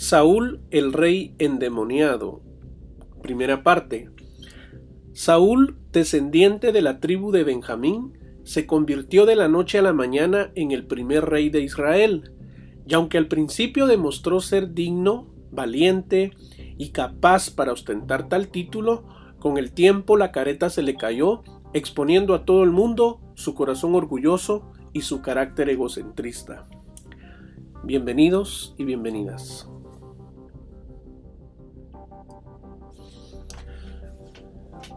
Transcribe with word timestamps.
Saúl 0.00 0.62
el 0.70 0.94
rey 0.94 1.34
endemoniado. 1.38 2.40
Primera 3.22 3.62
parte. 3.62 4.08
Saúl, 5.12 5.76
descendiente 5.92 6.72
de 6.72 6.80
la 6.80 7.00
tribu 7.00 7.32
de 7.32 7.44
Benjamín, 7.44 8.16
se 8.42 8.66
convirtió 8.66 9.26
de 9.26 9.36
la 9.36 9.48
noche 9.48 9.78
a 9.78 9.82
la 9.82 9.92
mañana 9.92 10.52
en 10.54 10.70
el 10.70 10.86
primer 10.86 11.26
rey 11.26 11.50
de 11.50 11.60
Israel, 11.60 12.32
y 12.86 12.94
aunque 12.94 13.18
al 13.18 13.28
principio 13.28 13.86
demostró 13.86 14.40
ser 14.40 14.72
digno, 14.72 15.26
valiente 15.50 16.30
y 16.78 16.92
capaz 16.92 17.50
para 17.50 17.74
ostentar 17.74 18.26
tal 18.26 18.48
título, 18.48 19.04
con 19.38 19.58
el 19.58 19.70
tiempo 19.70 20.16
la 20.16 20.32
careta 20.32 20.70
se 20.70 20.82
le 20.82 20.96
cayó, 20.96 21.42
exponiendo 21.74 22.32
a 22.32 22.46
todo 22.46 22.64
el 22.64 22.70
mundo 22.70 23.20
su 23.34 23.54
corazón 23.54 23.94
orgulloso 23.94 24.72
y 24.94 25.02
su 25.02 25.20
carácter 25.20 25.68
egocentrista. 25.68 26.66
Bienvenidos 27.84 28.74
y 28.78 28.84
bienvenidas. 28.84 29.68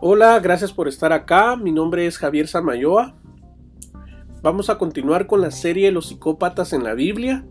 Hola, 0.05 0.37
gracias 0.41 0.73
por 0.73 0.89
estar 0.89 1.13
acá. 1.13 1.55
Mi 1.55 1.71
nombre 1.71 2.05
es 2.05 2.17
Javier 2.17 2.49
Samayoa. 2.49 3.15
Vamos 4.41 4.69
a 4.69 4.77
continuar 4.77 5.27
con 5.27 5.39
la 5.39 5.49
serie 5.49 5.93
Los 5.93 6.07
psicópatas 6.07 6.73
en 6.73 6.83
la 6.83 6.93
Biblia 6.93 7.45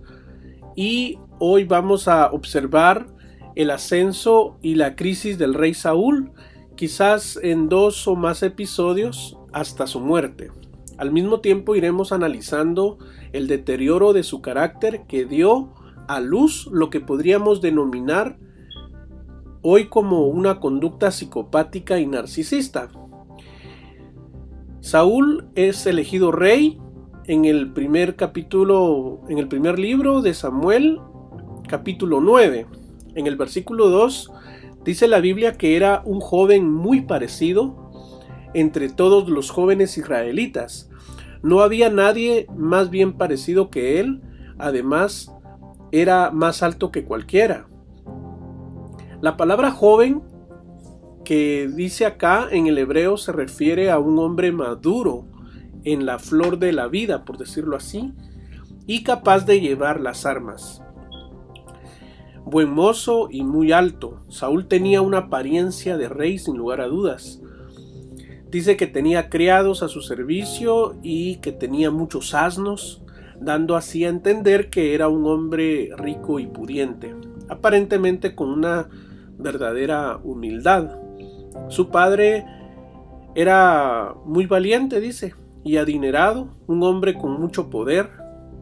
y 0.77 1.19
hoy 1.39 1.65
vamos 1.65 2.09
a 2.09 2.31
observar 2.31 3.07
el 3.57 3.71
ascenso 3.71 4.59
y 4.61 4.75
la 4.75 4.97
crisis 4.97 5.39
del 5.39 5.55
rey 5.55 5.73
Saúl, 5.73 6.33
quizás 6.77 7.39
en 7.43 7.71
dos 7.71 8.07
o 8.07 8.17
más 8.17 8.43
episodios 8.43 9.39
hasta 9.55 9.87
su 9.87 10.01
muerte. 10.01 10.51
Al 10.99 11.11
mismo 11.11 11.41
tiempo 11.41 11.75
iremos 11.75 12.13
analizando 12.13 12.99
el 13.33 13.49
deterioro 13.49 14.13
de 14.13 14.25
su 14.25 14.43
carácter 14.43 15.07
que 15.09 15.25
dio 15.25 15.73
a 16.07 16.21
luz 16.21 16.69
lo 16.71 16.91
que 16.91 17.01
podríamos 17.01 17.63
denominar 17.63 18.37
hoy 19.63 19.87
como 19.87 20.27
una 20.27 20.59
conducta 20.59 21.11
psicopática 21.11 21.99
y 22.01 22.07
narcisista. 22.07 22.91
Saúl 24.81 25.47
es 25.55 25.87
elegido 25.87 26.33
rey 26.33 26.81
en 27.27 27.45
el 27.45 27.73
primer 27.73 28.17
capítulo, 28.17 29.21
en 29.29 29.39
el 29.39 29.47
primer 29.47 29.79
libro 29.79 30.23
de 30.23 30.35
Samuel, 30.35 31.01
capítulo 31.69 32.21
9. 32.21 32.67
En 33.15 33.27
el 33.29 33.37
versículo 33.37 33.89
2 33.89 34.33
dice 34.85 35.07
la 35.07 35.21
Biblia 35.21 35.53
que 35.53 35.77
era 35.77 36.03
un 36.05 36.21
joven 36.21 36.69
muy 36.69 37.03
parecido 37.03 37.93
entre 38.55 38.89
todos 38.89 39.29
los 39.29 39.51
jóvenes 39.51 39.97
israelitas. 39.97 40.91
No 41.43 41.61
había 41.61 41.89
nadie 41.89 42.47
más 42.57 42.91
bien 42.91 43.13
parecido 43.13 43.71
que 43.71 44.01
él, 44.01 44.21
además 44.59 45.33
era 45.93 46.31
más 46.33 46.63
alto 46.63 46.91
que 46.91 47.05
cualquiera. 47.05 47.69
La 49.23 49.37
palabra 49.37 49.71
joven 49.71 50.21
que 51.25 51.71
dice 51.73 52.07
acá 52.07 52.49
en 52.51 52.67
el 52.67 52.77
hebreo 52.77 53.17
se 53.17 53.31
refiere 53.31 53.89
a 53.89 54.01
un 54.01 54.19
hombre 54.19 54.51
maduro 54.51 55.29
en 55.85 56.07
la 56.07 56.19
flor 56.19 56.59
de 56.59 56.73
la 56.73 56.89
vida, 56.89 57.25
por 57.25 57.39
decirlo 57.39 57.77
así, 57.77 58.13
y 58.85 59.05
capaz 59.05 59.47
de 59.47 59.61
llevar 59.61 60.01
las 60.01 60.27
armas. 60.27 60.83
Buen 62.45 62.73
mozo 62.73 63.29
y 63.31 63.45
muy 63.45 63.71
alto, 63.71 64.25
Saúl 64.29 64.67
tenía 64.67 65.03
una 65.03 65.19
apariencia 65.19 65.97
de 65.97 66.09
rey 66.09 66.41
sin 66.41 66.57
lugar 66.57 66.81
a 66.81 66.89
dudas. 66.89 67.41
Dice 68.51 68.77
que 68.77 68.89
tenía 68.89 69.31
criados 69.31 69.85
a 69.85 69.89
su 69.89 70.01
servicio 70.01 70.97
y 71.01 71.37
que 71.37 71.53
tenía 71.53 71.93
muchos 71.93 72.35
asnos, 72.35 73.05
dando 73.41 73.77
así 73.77 74.05
a 74.05 74.09
entender 74.09 74.69
que 74.69 74.97
era 74.97 75.07
un 75.07 75.25
hombre 75.27 75.91
rico 75.97 76.41
y 76.41 76.49
pudiente, 76.49 77.15
aparentemente 77.49 78.35
con 78.35 78.49
una 78.49 78.89
verdadera 79.43 80.19
humildad. 80.23 80.99
Su 81.69 81.91
padre 81.91 82.45
era 83.35 84.15
muy 84.25 84.47
valiente, 84.47 85.01
dice, 85.01 85.35
y 85.65 85.77
adinerado, 85.77 86.57
un 86.67 86.83
hombre 86.83 87.15
con 87.15 87.41
mucho 87.41 87.71
poder, 87.71 88.11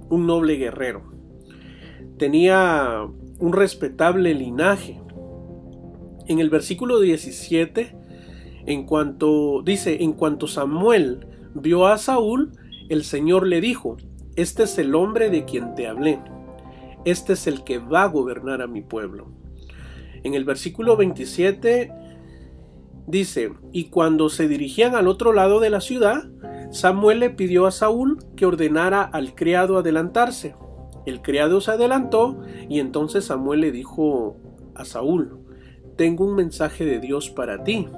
un 0.08 0.26
noble 0.26 0.56
guerrero. 0.56 1.02
Tenía 2.19 3.06
un 3.38 3.52
respetable 3.52 4.34
linaje. 4.34 5.00
En 6.26 6.38
el 6.38 6.50
versículo 6.50 7.00
17, 7.00 7.96
en 8.66 8.84
cuanto 8.84 9.62
dice, 9.62 10.02
en 10.02 10.12
cuanto 10.12 10.46
Samuel 10.46 11.26
vio 11.54 11.86
a 11.86 11.98
Saúl, 11.98 12.52
el 12.88 13.04
Señor 13.04 13.46
le 13.46 13.60
dijo, 13.60 13.96
este 14.36 14.64
es 14.64 14.78
el 14.78 14.94
hombre 14.94 15.30
de 15.30 15.44
quien 15.44 15.74
te 15.74 15.88
hablé, 15.88 16.20
este 17.04 17.32
es 17.32 17.46
el 17.46 17.64
que 17.64 17.78
va 17.78 18.04
a 18.04 18.08
gobernar 18.08 18.62
a 18.62 18.66
mi 18.66 18.82
pueblo. 18.82 19.28
En 20.22 20.34
el 20.34 20.44
versículo 20.44 20.97
27 20.97 21.92
dice, 23.06 23.53
y 23.72 23.84
cuando 23.86 24.28
se 24.28 24.48
dirigían 24.48 24.94
al 24.94 25.08
otro 25.08 25.32
lado 25.32 25.60
de 25.60 25.70
la 25.70 25.81
ciudad, 25.81 26.25
Samuel 26.70 27.20
le 27.20 27.31
pidió 27.31 27.66
a 27.66 27.72
Saúl 27.72 28.19
que 28.36 28.47
ordenara 28.47 29.03
al 29.03 29.34
criado 29.34 29.78
adelantarse. 29.78 30.54
El 31.06 31.22
criado 31.22 31.60
se 31.60 31.72
adelantó 31.72 32.41
y 32.69 32.78
entonces 32.78 33.25
Samuel 33.25 33.60
le 33.60 33.72
dijo 33.72 34.36
a 34.75 34.84
Saúl, 34.84 35.38
tengo 35.97 36.25
un 36.25 36.37
mensaje 36.37 36.84
de 36.84 37.00
Dios 37.00 37.31
para 37.31 37.64
ti. 37.64 37.88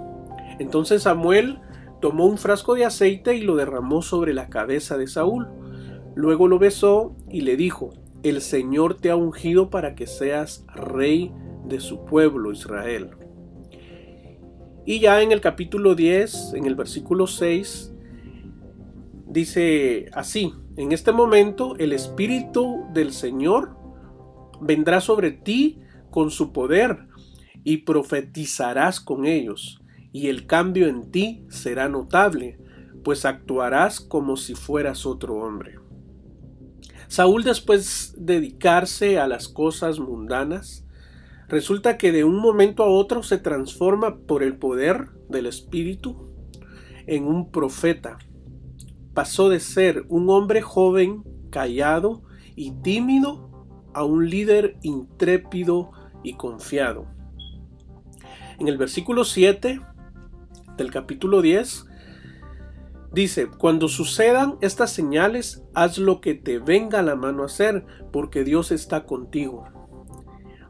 Entonces 0.59 1.03
Samuel 1.03 1.59
tomó 2.01 2.27
un 2.27 2.39
frasco 2.39 2.75
de 2.75 2.85
aceite 2.85 3.37
y 3.37 3.43
lo 3.43 3.57
derramó 3.57 4.03
sobre 4.03 4.35
la 4.35 4.49
cabeza 4.49 4.97
de 4.97 5.07
Saúl. 5.07 5.49
Luego 6.15 6.49
lo 6.49 6.59
besó 6.59 7.15
y 7.29 7.43
le 7.43 7.57
dijo, 7.57 7.91
el 8.23 8.41
Señor 8.41 8.95
te 8.95 9.11
ha 9.11 9.17
ungido 9.17 9.71
para 9.71 9.95
que 9.95 10.07
seas 10.07 10.65
rey 10.75 11.33
de 11.65 11.81
su 11.81 12.05
pueblo 12.05 12.53
Israel. 12.53 13.11
Y 14.85 15.01
ya 15.01 15.23
en 15.23 15.33
el 15.33 15.41
capítulo 15.41 15.95
10, 15.95 16.55
en 16.55 16.67
el 16.67 16.75
versículo 16.75 17.27
6, 17.27 17.93
dice 19.27 20.11
así, 20.13 20.53
en 20.77 20.93
este 20.93 21.13
momento 21.13 21.77
el 21.77 21.93
Espíritu 21.93 22.85
del 22.93 23.13
Señor 23.13 23.77
vendrá 24.61 25.01
sobre 25.01 25.31
ti 25.31 25.81
con 26.11 26.31
su 26.31 26.53
poder 26.53 27.07
y 27.65 27.79
profetizarás 27.79 29.01
con 29.01 29.25
ellos, 29.25 29.81
y 30.13 30.29
el 30.29 30.47
cambio 30.47 30.89
en 30.89 31.11
ti 31.11 31.45
será 31.49 31.89
notable, 31.89 32.59
pues 33.05 33.25
actuarás 33.25 34.01
como 34.01 34.37
si 34.37 34.55
fueras 34.55 35.07
otro 35.07 35.37
hombre. 35.37 35.79
Saúl 37.09 37.45
después 37.45 38.15
de 38.17 38.35
dedicarse 38.35 39.19
a 39.19 39.27
las 39.27 39.49
cosas 39.49 39.99
mundanas, 39.99 40.87
Resulta 41.53 41.99
que 41.99 42.13
de 42.13 42.25
un 42.25 42.37
momento 42.37 42.83
a 42.83 42.89
otro 42.89 43.23
se 43.23 43.37
transforma 43.37 44.17
por 44.17 44.43
el 44.43 44.57
poder 44.57 45.11
del 45.29 45.45
Espíritu 45.45 46.33
en 47.07 47.27
un 47.27 47.51
profeta. 47.51 48.17
Pasó 49.13 49.51
de 49.51 49.61
ser 49.61 50.07
un 50.09 50.31
hombre 50.31 50.63
joven, 50.63 51.25
callado 51.51 52.23
y 52.57 52.71
tímido 52.81 53.67
a 53.93 54.03
un 54.03 54.31
líder 54.31 54.79
intrépido 54.81 55.91
y 56.23 56.39
confiado. 56.39 57.05
En 58.59 58.67
el 58.67 58.79
versículo 58.79 59.27
7 59.27 59.79
del 60.79 60.91
capítulo 60.91 61.43
10 61.43 61.85
dice, 63.13 63.51
cuando 63.59 63.89
sucedan 63.89 64.57
estas 64.63 64.91
señales, 64.91 65.63
haz 65.75 65.99
lo 65.99 66.23
que 66.23 66.33
te 66.33 66.59
venga 66.59 67.03
la 67.03 67.15
mano 67.15 67.43
a 67.43 67.47
hacer, 67.47 67.85
porque 68.11 68.43
Dios 68.43 68.73
está 68.73 69.05
contigo. 69.05 69.82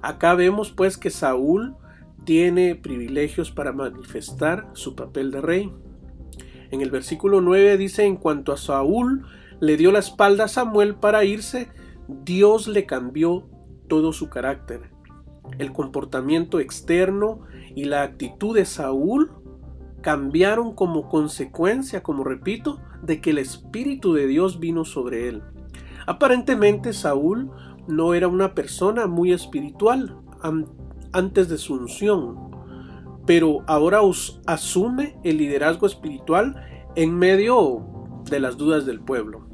Acá 0.03 0.35
vemos 0.35 0.73
pues 0.73 0.99
que 0.99 1.11
Saúl 1.11 1.77
tiene 2.25 2.75
privilegios 2.75 3.51
para 3.51 3.73
manifestar 3.73 4.69
su 4.75 4.95
papel 4.95 5.31
de 5.31 5.41
rey. 5.41 5.73
En 6.71 6.81
el 6.81 6.91
versículo 6.91 7.41
9 7.41 7.77
dice, 7.77 8.05
en 8.05 8.17
cuanto 8.17 8.53
a 8.53 8.57
Saúl 8.57 9.27
le 9.61 9.77
dio 9.77 9.93
la 9.93 10.01
espalda 10.01 10.45
a 10.45 10.49
Samuel 10.49 10.97
para 10.97 11.25
irse, 11.25 11.69
Dios 12.09 12.67
le 12.67 12.85
cambió 12.85 13.49
todo 13.89 14.13
su 14.13 14.29
carácter. 14.29 14.91
El 15.59 15.73
comportamiento 15.73 16.61
externo 16.61 17.41
y 17.75 17.85
la 17.85 18.03
actitud 18.03 18.57
de 18.57 18.65
Saúl 18.65 19.31
cambiaron 20.01 20.75
como 20.75 21.09
consecuencia, 21.09 22.03
como 22.03 22.25
repito, 22.25 22.81
de 23.03 23.21
que 23.21 23.31
el 23.31 23.39
Espíritu 23.39 24.15
de 24.15 24.27
Dios 24.27 24.59
vino 24.59 24.85
sobre 24.85 25.29
él. 25.29 25.43
Aparentemente 26.07 26.93
Saúl 26.93 27.51
no 27.93 28.15
era 28.15 28.29
una 28.29 28.55
persona 28.55 29.07
muy 29.07 29.33
espiritual 29.33 30.17
antes 31.13 31.49
de 31.49 31.59
su 31.59 31.75
unción, 31.75 32.51
pero 33.27 33.63
ahora 33.67 34.01
asume 34.47 35.17
el 35.23 35.39
liderazgo 35.39 35.87
espiritual 35.87 36.57
en 36.97 37.17
medio 37.17 37.87
de 38.29 38.41
las 38.41 38.57
dudas 38.57 38.87
del 38.87 39.01
pueblo. 39.01 39.47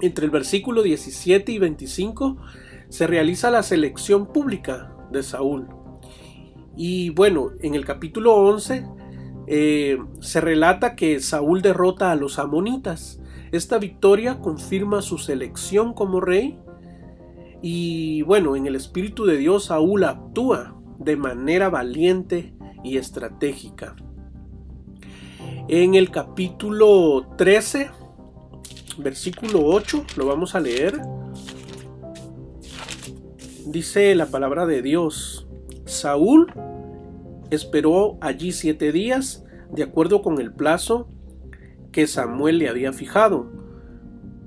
Entre 0.00 0.24
el 0.24 0.30
versículo 0.30 0.82
17 0.82 1.50
y 1.52 1.58
25 1.58 2.36
se 2.88 3.06
realiza 3.06 3.50
la 3.50 3.62
selección 3.62 4.26
pública 4.26 4.94
de 5.10 5.22
Saúl. 5.22 5.68
Y 6.76 7.10
bueno, 7.10 7.50
en 7.60 7.74
el 7.74 7.84
capítulo 7.84 8.34
11 8.34 8.86
eh, 9.46 9.98
se 10.20 10.40
relata 10.40 10.96
que 10.96 11.20
Saúl 11.20 11.62
derrota 11.62 12.10
a 12.10 12.16
los 12.16 12.38
amonitas. 12.38 13.20
Esta 13.52 13.78
victoria 13.78 14.40
confirma 14.40 15.02
su 15.02 15.18
selección 15.18 15.94
como 15.94 16.20
rey 16.20 16.58
Y 17.66 18.20
bueno, 18.20 18.56
en 18.56 18.66
el 18.66 18.76
Espíritu 18.76 19.24
de 19.24 19.38
Dios 19.38 19.64
Saúl 19.64 20.04
actúa 20.04 20.76
de 20.98 21.16
manera 21.16 21.70
valiente 21.70 22.52
y 22.82 22.98
estratégica. 22.98 23.96
En 25.68 25.94
el 25.94 26.10
capítulo 26.10 27.26
13, 27.38 27.90
versículo 28.98 29.64
8, 29.64 30.04
lo 30.18 30.26
vamos 30.26 30.54
a 30.54 30.60
leer. 30.60 31.00
Dice 33.64 34.14
la 34.14 34.26
palabra 34.26 34.66
de 34.66 34.82
Dios, 34.82 35.48
Saúl 35.86 36.52
esperó 37.50 38.18
allí 38.20 38.52
siete 38.52 38.92
días, 38.92 39.42
de 39.72 39.84
acuerdo 39.84 40.20
con 40.20 40.38
el 40.38 40.52
plazo 40.52 41.08
que 41.92 42.06
Samuel 42.06 42.58
le 42.58 42.68
había 42.68 42.92
fijado. 42.92 43.50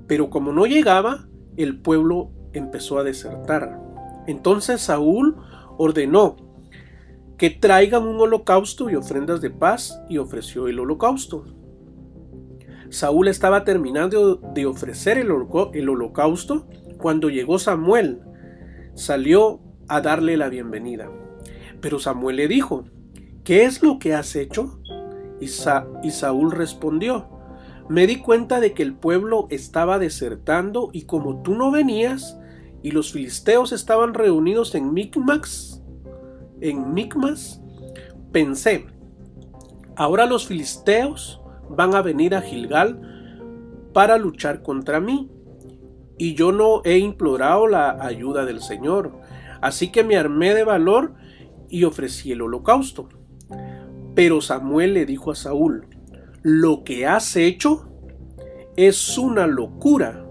Pero 0.06 0.30
como 0.30 0.52
no 0.52 0.66
llegaba, 0.66 1.26
el 1.56 1.80
pueblo 1.80 2.37
empezó 2.52 2.98
a 2.98 3.04
desertar. 3.04 3.80
Entonces 4.26 4.80
Saúl 4.80 5.36
ordenó 5.78 6.36
que 7.38 7.50
traigan 7.50 8.06
un 8.06 8.20
holocausto 8.20 8.90
y 8.90 8.96
ofrendas 8.96 9.40
de 9.40 9.50
paz 9.50 10.00
y 10.08 10.18
ofreció 10.18 10.68
el 10.68 10.80
holocausto. 10.80 11.44
Saúl 12.90 13.28
estaba 13.28 13.64
terminando 13.64 14.36
de 14.36 14.66
ofrecer 14.66 15.18
el, 15.18 15.30
holocausto 15.30 16.66
cuando 16.98 17.28
llegó 17.28 17.58
Samuel. 17.58 18.22
Salió 18.94 19.60
a 19.88 20.00
darle 20.00 20.36
la 20.36 20.48
bienvenida. 20.48 21.10
Pero 21.80 22.00
Samuel 22.00 22.36
le 22.36 22.48
dijo, 22.48 22.84
¿qué 23.44 23.64
es 23.64 23.82
lo 23.82 23.98
que 23.98 24.14
has 24.14 24.34
hecho? 24.34 24.80
Y, 25.40 25.46
y 26.02 26.10
Saúl 26.10 26.50
respondió, 26.50 27.37
me 27.88 28.06
di 28.06 28.16
cuenta 28.16 28.60
de 28.60 28.72
que 28.72 28.82
el 28.82 28.94
pueblo 28.94 29.46
estaba 29.50 29.98
desertando 29.98 30.90
y 30.92 31.02
como 31.02 31.42
tú 31.42 31.54
no 31.54 31.70
venías 31.70 32.38
y 32.82 32.90
los 32.90 33.12
filisteos 33.12 33.72
estaban 33.72 34.14
reunidos 34.14 34.74
en 34.74 34.92
Micmax, 34.92 35.82
en 36.60 36.92
Micmas, 36.92 37.62
pensé, 38.32 38.86
ahora 39.96 40.26
los 40.26 40.46
filisteos 40.46 41.40
van 41.70 41.94
a 41.94 42.02
venir 42.02 42.34
a 42.34 42.42
Gilgal 42.42 43.00
para 43.92 44.18
luchar 44.18 44.62
contra 44.62 45.00
mí, 45.00 45.30
y 46.18 46.34
yo 46.34 46.52
no 46.52 46.82
he 46.84 46.98
implorado 46.98 47.68
la 47.68 48.04
ayuda 48.04 48.44
del 48.44 48.60
Señor, 48.60 49.12
así 49.60 49.90
que 49.90 50.02
me 50.02 50.16
armé 50.16 50.52
de 50.54 50.64
valor 50.64 51.14
y 51.68 51.84
ofrecí 51.84 52.32
el 52.32 52.42
holocausto. 52.42 53.08
Pero 54.14 54.40
Samuel 54.40 54.94
le 54.94 55.06
dijo 55.06 55.30
a 55.30 55.36
Saúl, 55.36 55.86
lo 56.48 56.82
que 56.82 57.06
has 57.06 57.36
hecho 57.36 57.90
es 58.74 59.18
una 59.18 59.46
locura. 59.46 60.24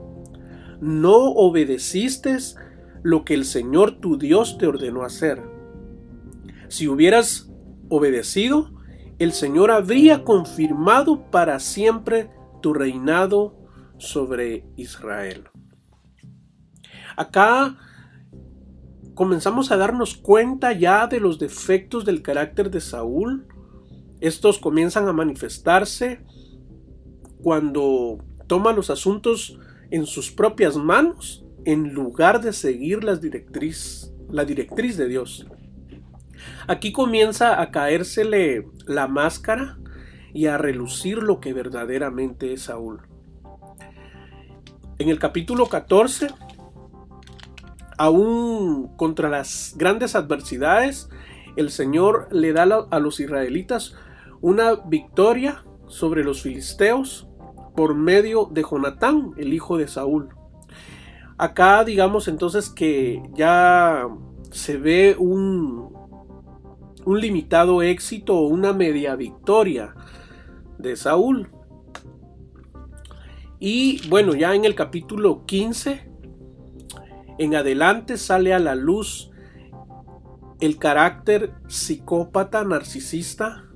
No 0.81 1.15
obedeciste 1.15 2.35
lo 3.03 3.23
que 3.23 3.35
el 3.35 3.45
Señor 3.45 3.99
tu 3.99 4.17
Dios 4.17 4.57
te 4.57 4.65
ordenó 4.65 5.03
hacer. 5.03 5.43
Si 6.69 6.87
hubieras 6.87 7.51
obedecido, 7.89 8.71
el 9.19 9.31
Señor 9.31 9.69
habría 9.69 10.23
confirmado 10.23 11.29
para 11.29 11.59
siempre 11.59 12.31
tu 12.63 12.73
reinado 12.73 13.55
sobre 13.99 14.65
Israel. 14.75 15.47
Acá 17.15 17.77
comenzamos 19.13 19.71
a 19.71 19.77
darnos 19.77 20.15
cuenta 20.15 20.71
ya 20.73 21.05
de 21.05 21.19
los 21.19 21.37
defectos 21.37 22.05
del 22.05 22.23
carácter 22.23 22.71
de 22.71 22.81
Saúl. 22.81 23.47
Estos 24.19 24.59
comienzan 24.59 25.07
a 25.07 25.13
manifestarse 25.13 26.21
cuando 27.41 28.17
toma 28.47 28.73
los 28.73 28.89
asuntos 28.89 29.59
en 29.91 30.05
sus 30.05 30.31
propias 30.31 30.75
manos 30.75 31.45
en 31.65 31.93
lugar 31.93 32.41
de 32.41 32.53
seguir 32.53 33.03
las 33.03 33.21
la 34.29 34.45
directriz 34.45 34.97
de 34.97 35.07
Dios. 35.07 35.47
Aquí 36.67 36.91
comienza 36.91 37.61
a 37.61 37.71
caérsele 37.71 38.67
la 38.85 39.07
máscara 39.07 39.77
y 40.33 40.47
a 40.47 40.57
relucir 40.57 41.17
lo 41.17 41.39
que 41.39 41.53
verdaderamente 41.53 42.53
es 42.53 42.63
Saúl. 42.63 43.01
En 44.99 45.09
el 45.09 45.19
capítulo 45.19 45.67
14, 45.67 46.29
aún 47.97 48.95
contra 48.97 49.29
las 49.29 49.75
grandes 49.77 50.15
adversidades, 50.15 51.09
el 51.55 51.69
Señor 51.69 52.27
le 52.31 52.53
da 52.53 52.63
a 52.89 52.99
los 52.99 53.19
israelitas 53.19 53.95
una 54.41 54.75
victoria 54.75 55.63
sobre 55.87 56.23
los 56.23 56.41
filisteos 56.41 57.27
por 57.75 57.95
medio 57.95 58.45
de 58.45 58.63
Jonatán, 58.63 59.33
el 59.37 59.53
hijo 59.53 59.77
de 59.77 59.87
Saúl. 59.87 60.29
Acá 61.37 61.83
digamos 61.83 62.27
entonces 62.27 62.69
que 62.69 63.21
ya 63.33 64.07
se 64.51 64.77
ve 64.77 65.15
un, 65.17 65.93
un 67.05 67.21
limitado 67.21 67.81
éxito 67.81 68.35
o 68.35 68.47
una 68.47 68.73
media 68.73 69.15
victoria 69.15 69.93
de 70.77 70.95
Saúl. 70.95 71.49
Y 73.59 74.07
bueno, 74.09 74.35
ya 74.35 74.55
en 74.55 74.65
el 74.65 74.75
capítulo 74.75 75.45
15, 75.45 76.09
en 77.37 77.55
adelante 77.55 78.17
sale 78.17 78.53
a 78.53 78.59
la 78.59 78.75
luz 78.75 79.31
el 80.59 80.77
carácter 80.79 81.53
psicópata 81.67 82.63
narcisista 82.63 83.66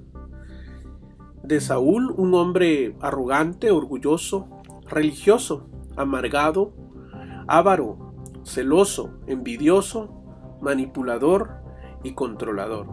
de 1.43 1.59
Saúl, 1.61 2.13
un 2.17 2.33
hombre 2.33 2.95
arrogante, 3.01 3.71
orgulloso, 3.71 4.47
religioso, 4.87 5.67
amargado, 5.95 6.73
avaro, 7.47 8.13
celoso, 8.43 9.19
envidioso, 9.27 10.23
manipulador 10.61 11.61
y 12.03 12.13
controlador. 12.13 12.87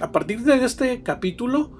A 0.00 0.12
partir 0.12 0.42
de 0.42 0.64
este 0.64 1.02
capítulo, 1.02 1.72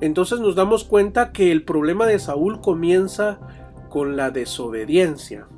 entonces 0.00 0.40
nos 0.40 0.54
damos 0.54 0.84
cuenta 0.84 1.32
que 1.32 1.52
el 1.52 1.64
problema 1.64 2.06
de 2.06 2.18
Saúl 2.18 2.60
comienza 2.60 3.40
con 3.88 4.16
la 4.16 4.30
desobediencia. 4.30 5.48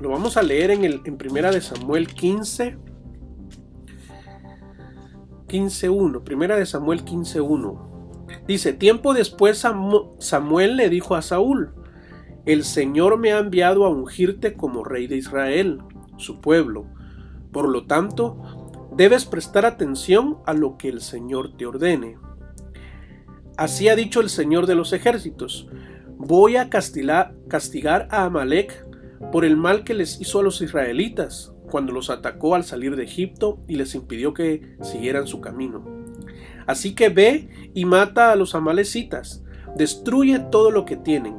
Lo 0.00 0.10
vamos 0.10 0.36
a 0.36 0.42
leer 0.42 0.70
en, 0.70 0.84
el, 0.84 1.02
en 1.04 1.16
Primera 1.16 1.50
de 1.50 1.60
Samuel 1.60 2.08
15, 2.08 2.76
15.1. 5.48 6.24
Primera 6.24 6.56
de 6.56 6.66
Samuel 6.66 7.04
15.1. 7.04 7.93
Dice, 8.46 8.72
tiempo 8.72 9.14
después 9.14 9.64
Samuel 10.18 10.76
le 10.76 10.88
dijo 10.88 11.14
a 11.14 11.22
Saúl, 11.22 11.72
el 12.46 12.64
Señor 12.64 13.18
me 13.18 13.32
ha 13.32 13.38
enviado 13.38 13.84
a 13.84 13.88
ungirte 13.88 14.54
como 14.54 14.84
rey 14.84 15.06
de 15.06 15.16
Israel, 15.16 15.80
su 16.18 16.40
pueblo. 16.40 16.86
Por 17.52 17.68
lo 17.68 17.86
tanto, 17.86 18.64
Debes 18.96 19.24
prestar 19.24 19.66
atención 19.66 20.38
a 20.46 20.52
lo 20.52 20.78
que 20.78 20.88
el 20.88 21.00
Señor 21.00 21.56
te 21.56 21.66
ordene. 21.66 22.16
Así 23.56 23.88
ha 23.88 23.96
dicho 23.96 24.20
el 24.20 24.28
Señor 24.28 24.66
de 24.66 24.76
los 24.76 24.92
ejércitos. 24.92 25.68
Voy 26.16 26.56
a 26.56 26.70
castigar, 26.70 28.08
a 28.12 28.24
Amalek 28.24 28.86
por 29.32 29.44
el 29.44 29.56
mal 29.56 29.82
que 29.82 29.94
les 29.94 30.20
hizo 30.20 30.38
a 30.38 30.42
los 30.44 30.62
israelitas 30.62 31.52
cuando 31.72 31.92
los 31.92 32.08
atacó 32.08 32.54
al 32.54 32.62
salir 32.62 32.94
de 32.94 33.02
Egipto 33.02 33.64
y 33.66 33.74
les 33.74 33.96
impidió 33.96 34.32
que 34.32 34.76
siguieran 34.80 35.26
su 35.26 35.40
camino. 35.40 36.03
Así 36.66 36.94
que 36.94 37.08
ve 37.08 37.70
y 37.74 37.84
mata 37.84 38.32
a 38.32 38.36
los 38.36 38.54
amalecitas, 38.54 39.42
destruye 39.76 40.38
todo 40.38 40.70
lo 40.70 40.84
que 40.84 40.96
tienen, 40.96 41.36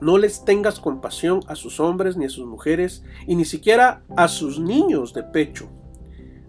no 0.00 0.18
les 0.18 0.44
tengas 0.44 0.78
compasión 0.78 1.40
a 1.48 1.56
sus 1.56 1.80
hombres 1.80 2.16
ni 2.16 2.26
a 2.26 2.30
sus 2.30 2.46
mujeres 2.46 3.04
y 3.26 3.34
ni 3.34 3.44
siquiera 3.44 4.02
a 4.16 4.28
sus 4.28 4.60
niños 4.60 5.12
de 5.12 5.24
pecho 5.24 5.68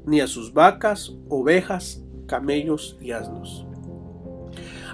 ni 0.06 0.22
a 0.22 0.28
sus 0.28 0.54
vacas, 0.54 1.14
ovejas, 1.30 2.04
camellos 2.28 2.98
y 3.02 3.12
asnos. 3.12 3.66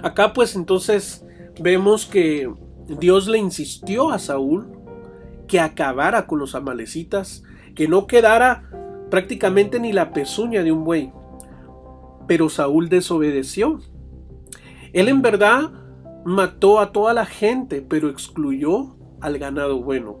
Acá 0.02 0.32
pues 0.32 0.56
entonces 0.56 1.24
vemos 1.60 2.06
que 2.06 2.52
Dios 2.86 3.26
le 3.28 3.38
insistió 3.38 4.10
a 4.10 4.18
Saúl 4.18 4.72
que 5.48 5.60
acabara 5.60 6.26
con 6.26 6.38
los 6.38 6.54
amalecitas, 6.54 7.42
que 7.74 7.88
no 7.88 8.06
quedara 8.06 8.68
prácticamente 9.10 9.80
ni 9.80 9.92
la 9.92 10.12
pezuña 10.12 10.62
de 10.62 10.72
un 10.72 10.84
buey. 10.84 11.12
Pero 12.26 12.48
Saúl 12.48 12.88
desobedeció. 12.88 13.80
Él 14.92 15.08
en 15.08 15.22
verdad 15.22 15.70
mató 16.24 16.80
a 16.80 16.92
toda 16.92 17.14
la 17.14 17.26
gente, 17.26 17.82
pero 17.82 18.08
excluyó 18.08 18.96
al 19.20 19.38
ganado 19.38 19.82
bueno. 19.82 20.18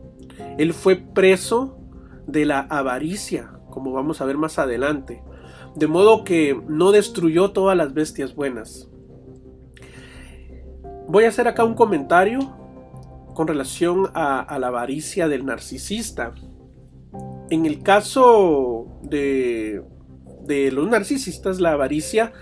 Él 0.58 0.72
fue 0.72 0.96
preso 0.96 1.78
de 2.26 2.44
la 2.44 2.60
avaricia, 2.60 3.58
como 3.70 3.92
vamos 3.92 4.20
a 4.20 4.24
ver 4.24 4.36
más 4.36 4.58
adelante, 4.58 5.22
de 5.74 5.86
modo 5.86 6.24
que 6.24 6.60
no 6.68 6.92
destruyó 6.92 7.52
todas 7.52 7.76
las 7.76 7.94
bestias 7.94 8.34
buenas. 8.34 8.88
Voy 11.08 11.24
a 11.24 11.28
hacer 11.28 11.46
acá 11.46 11.64
un 11.64 11.74
comentario 11.74 12.56
con 13.34 13.46
relación 13.46 14.10
a, 14.14 14.58
la 14.58 14.68
avaricia 14.68 15.28
del 15.28 15.44
narcisista. 15.44 16.34
En 17.50 17.66
el 17.66 17.82
caso 17.82 18.98
de, 19.02 19.82
de 20.46 20.70
los 20.72 20.88
narcisistas, 20.88 21.60
la 21.60 21.72
avaricia 21.72 22.32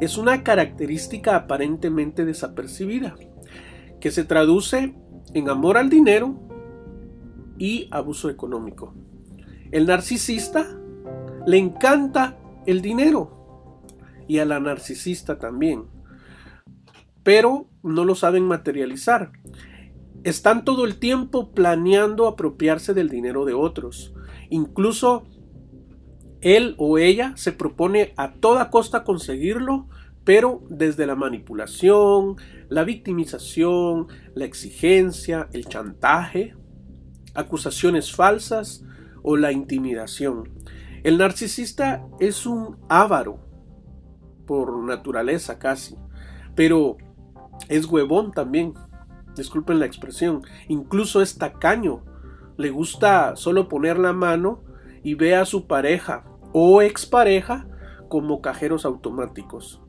es 0.00 0.18
una 0.18 0.42
característica 0.42 1.36
aparentemente 1.36 2.24
desapercibida, 2.24 3.16
que 4.00 4.10
se 4.10 4.24
traduce 4.24 4.94
en 5.34 5.48
amor 5.48 5.76
al 5.76 5.88
dinero 5.88 6.38
y 7.58 7.88
abuso 7.90 8.30
económico. 8.30 8.94
El 9.70 9.86
narcisista 9.86 10.66
le 11.46 11.58
encanta 11.58 12.38
el 12.66 12.80
dinero 12.80 13.82
y 14.28 14.38
a 14.38 14.44
la 14.44 14.60
narcisista 14.60 15.38
también, 15.38 15.84
pero 17.22 17.66
no 17.82 18.04
lo 18.04 18.14
saben 18.14 18.44
materializar. 18.44 19.32
Están 20.22 20.64
todo 20.64 20.84
el 20.84 20.98
tiempo 20.98 21.52
planeando 21.52 22.26
apropiarse 22.26 22.94
del 22.94 23.10
dinero 23.10 23.44
de 23.44 23.52
otros. 23.52 24.14
Incluso 24.48 25.26
él 26.44 26.74
o 26.76 26.98
ella 26.98 27.32
se 27.36 27.52
propone 27.52 28.12
a 28.16 28.34
toda 28.34 28.70
costa 28.70 29.02
conseguirlo, 29.02 29.88
pero 30.24 30.62
desde 30.68 31.06
la 31.06 31.16
manipulación, 31.16 32.36
la 32.68 32.84
victimización, 32.84 34.08
la 34.34 34.44
exigencia, 34.44 35.48
el 35.52 35.66
chantaje, 35.66 36.54
acusaciones 37.34 38.14
falsas 38.14 38.84
o 39.22 39.36
la 39.36 39.52
intimidación. 39.52 40.50
El 41.02 41.16
narcisista 41.18 42.06
es 42.20 42.44
un 42.44 42.76
avaro 42.90 43.38
por 44.46 44.76
naturaleza 44.84 45.58
casi, 45.58 45.96
pero 46.54 46.98
es 47.68 47.86
huevón 47.86 48.32
también 48.32 48.74
disculpen 49.34 49.78
la 49.78 49.86
expresión, 49.86 50.42
incluso 50.68 51.22
es 51.22 51.38
tacaño. 51.38 52.04
Le 52.58 52.70
gusta 52.70 53.34
solo 53.34 53.68
poner 53.68 53.98
la 53.98 54.12
mano 54.12 54.62
y 55.02 55.14
ve 55.14 55.34
a 55.36 55.44
su 55.44 55.66
pareja 55.66 56.24
o 56.54 56.80
expareja 56.80 57.66
como 58.08 58.40
cajeros 58.40 58.84
automáticos. 58.86 59.82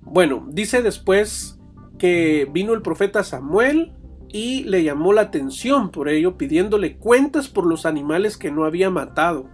Bueno, 0.00 0.46
dice 0.48 0.82
después 0.82 1.60
que 1.98 2.48
vino 2.50 2.72
el 2.72 2.80
profeta 2.80 3.22
Samuel 3.22 3.92
y 4.28 4.64
le 4.64 4.82
llamó 4.82 5.12
la 5.12 5.22
atención 5.22 5.90
por 5.90 6.08
ello, 6.08 6.38
pidiéndole 6.38 6.96
cuentas 6.96 7.48
por 7.48 7.66
los 7.66 7.84
animales 7.84 8.38
que 8.38 8.50
no 8.50 8.64
había 8.64 8.90
matado. 8.90 9.50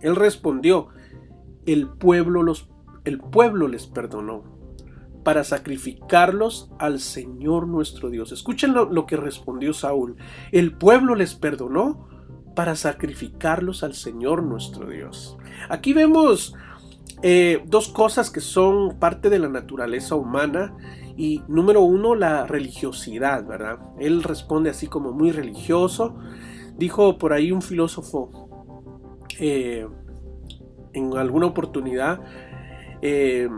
Él 0.00 0.16
respondió, 0.16 0.88
el 1.64 1.88
pueblo, 1.88 2.42
los, 2.42 2.68
el 3.04 3.20
pueblo 3.20 3.68
les 3.68 3.86
perdonó 3.86 4.42
para 5.22 5.44
sacrificarlos 5.44 6.72
al 6.78 6.98
Señor 6.98 7.68
nuestro 7.68 8.10
Dios. 8.10 8.32
Escuchen 8.32 8.72
lo, 8.72 9.06
que 9.06 9.16
respondió 9.16 9.72
Saúl. 9.74 10.16
El 10.50 10.76
pueblo 10.76 11.14
les 11.14 11.34
perdonó 11.34 12.08
para 12.54 12.76
sacrificarlos 12.76 13.82
al 13.82 13.94
Señor 13.94 14.42
nuestro 14.42 14.88
Dios. 14.88 15.36
Aquí 15.68 15.92
vemos 15.92 16.54
eh, 17.22 17.62
dos 17.66 17.88
cosas 17.88 18.30
que 18.30 18.40
son 18.40 18.98
parte 18.98 19.30
de 19.30 19.38
la 19.38 19.48
naturaleza 19.48 20.14
humana 20.14 20.74
y 21.16 21.42
número 21.48 21.82
uno 21.82 22.14
la 22.14 22.46
religiosidad, 22.46 23.44
¿verdad? 23.46 23.78
Él 23.98 24.22
responde 24.22 24.70
así 24.70 24.86
como 24.86 25.12
muy 25.12 25.32
religioso. 25.32 26.16
Dijo 26.78 27.18
por 27.18 27.32
ahí 27.32 27.52
un 27.52 27.60
filósofo 27.60 28.30
eh, 29.38 29.86
en 30.92 31.16
alguna 31.16 31.46
oportunidad, 31.46 32.20
eh, 33.02 33.48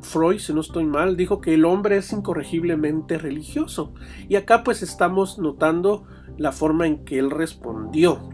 Freud, 0.00 0.38
si 0.38 0.52
no 0.52 0.60
estoy 0.60 0.84
mal, 0.84 1.16
dijo 1.16 1.40
que 1.40 1.54
el 1.54 1.64
hombre 1.64 1.96
es 1.96 2.12
incorregiblemente 2.12 3.18
religioso. 3.18 3.94
Y 4.28 4.36
acá 4.36 4.62
pues 4.62 4.82
estamos 4.82 5.38
notando 5.38 6.04
la 6.36 6.52
forma 6.52 6.86
en 6.86 7.04
que 7.04 7.18
él 7.18 7.30
respondió. 7.30 8.28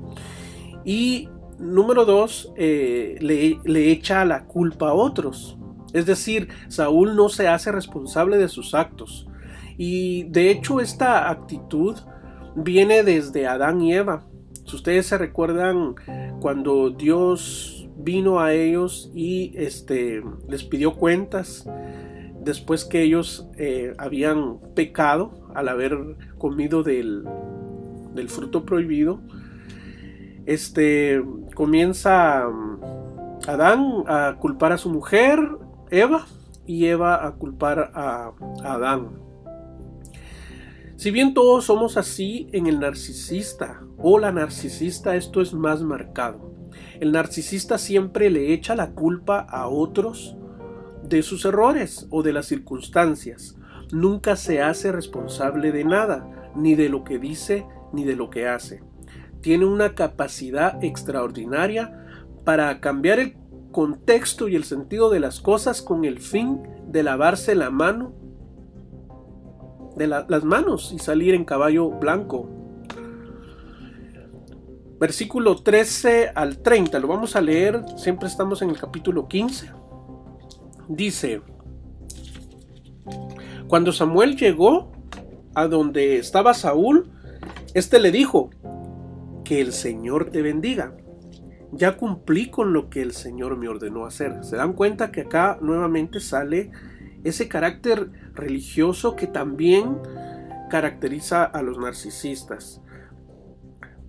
Y 0.85 1.29
número 1.59 2.05
dos, 2.05 2.53
eh, 2.57 3.17
le, 3.21 3.59
le 3.65 3.91
echa 3.91 4.25
la 4.25 4.45
culpa 4.45 4.91
a 4.91 4.95
otros. 4.95 5.57
Es 5.93 6.07
decir, 6.07 6.49
Saúl 6.69 7.17
no 7.17 7.29
se 7.29 7.49
hace 7.49 7.73
responsable 7.73 8.37
de 8.37 8.49
sus 8.49 8.75
actos. 8.75 9.27
Y 9.77 10.25
de 10.25 10.51
hecho 10.51 10.81
esta 10.81 11.31
actitud 11.31 11.97
viene 12.55 13.03
desde 13.03 13.47
Adán 13.47 13.81
y 13.81 13.95
Eva. 13.95 14.25
Si 14.67 14.77
ustedes 14.77 15.07
se 15.07 15.19
recuerdan 15.19 15.95
cuando 16.41 16.91
Dios 16.91 17.84
vino 17.97 18.41
a 18.41 18.53
ellos 18.53 19.11
y 19.15 19.53
este, 19.57 20.23
les 20.49 20.65
pidió 20.65 20.95
cuentas 20.95 21.69
después 22.43 22.85
que 22.85 23.03
ellos 23.03 23.49
eh, 23.57 23.95
habían 23.99 24.59
pecado 24.75 25.49
al 25.55 25.69
haber 25.69 25.99
comido 26.39 26.83
del, 26.83 27.25
del 28.15 28.29
fruto 28.29 28.65
prohibido. 28.65 29.21
Este 30.47 31.23
comienza 31.55 32.47
mm, 32.49 33.49
Adán 33.49 34.05
a 34.07 34.37
culpar 34.39 34.73
a 34.73 34.79
su 34.79 34.91
mujer, 34.91 35.39
Eva, 35.91 36.27
y 36.67 36.87
Eva 36.87 37.27
a 37.27 37.33
culpar 37.33 37.91
a, 37.95 38.33
a 38.63 38.75
Adán. 38.75 39.25
Si 40.97 41.11
bien 41.11 41.35
todos 41.35 41.65
somos 41.65 41.97
así 41.97 42.49
en 42.53 42.67
el 42.67 42.81
narcisista 42.81 43.83
o 43.99 44.19
la 44.19 44.33
narcisista, 44.33 45.17
esto 45.17 45.43
es 45.43 45.53
más 45.53 45.83
marcado. 45.83 46.54
El 47.01 47.13
narcisista 47.13 47.79
siempre 47.79 48.31
le 48.31 48.53
echa 48.53 48.75
la 48.77 48.93
culpa 48.93 49.41
a 49.41 49.69
otros 49.69 50.37
de 51.03 51.23
sus 51.23 51.45
errores 51.45 52.07
o 52.11 52.23
de 52.23 52.33
las 52.33 52.47
circunstancias. 52.47 53.57
Nunca 53.93 54.37
se 54.37 54.63
hace 54.63 54.93
responsable 54.93 55.73
de 55.73 55.85
nada, 55.85 56.53
ni 56.55 56.75
de 56.75 56.89
lo 56.89 57.05
que 57.05 57.19
dice, 57.19 57.67
ni 57.93 58.05
de 58.05 58.17
lo 58.17 58.31
que 58.31 58.49
hace. 58.49 58.83
Tiene 59.41 59.67
una 59.67 59.95
capacidad 59.95 60.83
extraordinaria 60.83 62.07
para 62.45 62.81
cambiar 62.81 63.19
el 63.19 63.37
contexto 63.73 64.49
y 64.49 64.57
el 64.57 64.65
sentido 64.65 65.11
de 65.11 65.21
las 65.21 65.41
cosas 65.41 65.83
con 65.83 66.05
el 66.05 66.21
fin 66.21 66.63
de 66.87 67.03
lavarse 67.03 67.55
la 67.55 67.71
mano 67.71 68.15
de 69.97 70.07
las 70.09 70.45
manos 70.45 70.93
y 70.93 70.99
salir 70.99 71.35
en 71.35 71.45
caballo 71.45 71.91
blanco 71.91 72.49
versículo 74.99 75.63
13 75.63 76.33
al 76.35 76.59
30, 76.59 76.99
lo 76.99 77.09
vamos 77.09 77.37
a 77.37 77.41
leer, 77.41 77.83
siempre 77.97 78.29
estamos 78.29 78.63
en 78.63 78.71
el 78.71 78.79
capítulo 78.79 79.29
15. 79.29 79.71
Dice, 80.89 81.43
cuando 83.69 83.93
Samuel 83.93 84.37
llegó 84.37 84.93
a 85.55 85.67
donde 85.67 86.19
estaba 86.19 86.55
Saúl, 86.55 87.11
éste 87.75 87.99
le 87.99 88.11
dijo, 88.11 88.51
que 89.45 89.61
el 89.61 89.73
Señor 89.73 90.31
te 90.31 90.43
bendiga. 90.43 90.97
Ya 91.71 91.97
cumplí 91.97 92.51
con 92.51 92.73
lo 92.73 92.89
que 92.89 93.03
el 93.03 93.13
Señor 93.13 93.57
me 93.57 93.69
ordenó 93.69 94.07
hacer. 94.07 94.43
Se 94.43 94.57
dan 94.57 94.73
cuenta 94.73 95.13
que 95.13 95.23
acá 95.23 95.59
nuevamente 95.61 96.21
sale 96.21 96.71
ese 97.23 97.49
carácter 97.49 98.11
religioso 98.35 99.17
que 99.17 99.27
también 99.27 99.99
caracteriza 100.71 101.45
a 101.45 101.63
los 101.63 101.79
narcisistas. 101.79 102.81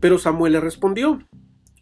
Pero 0.06 0.20
Samuel 0.20 0.54
le 0.54 0.60
respondió, 0.60 1.18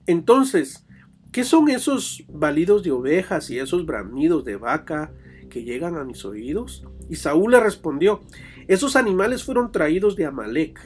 entonces, 0.06 0.88
¿qué 1.34 1.44
son 1.44 1.70
esos 1.70 2.24
balidos 2.30 2.82
de 2.82 2.92
ovejas 2.92 3.50
y 3.50 3.60
esos 3.60 3.86
bramidos 3.86 4.46
de 4.46 4.56
vaca 4.56 5.12
que 5.50 5.66
llegan 5.66 5.98
a 5.98 6.06
mis 6.06 6.24
oídos? 6.24 6.88
Y 7.10 7.18
Saúl 7.18 7.52
le 7.52 7.60
respondió, 7.60 8.22
esos 8.70 8.96
animales 8.96 9.44
fueron 9.44 9.74
traídos 9.74 10.16
de 10.16 10.26
Amalek. 10.26 10.80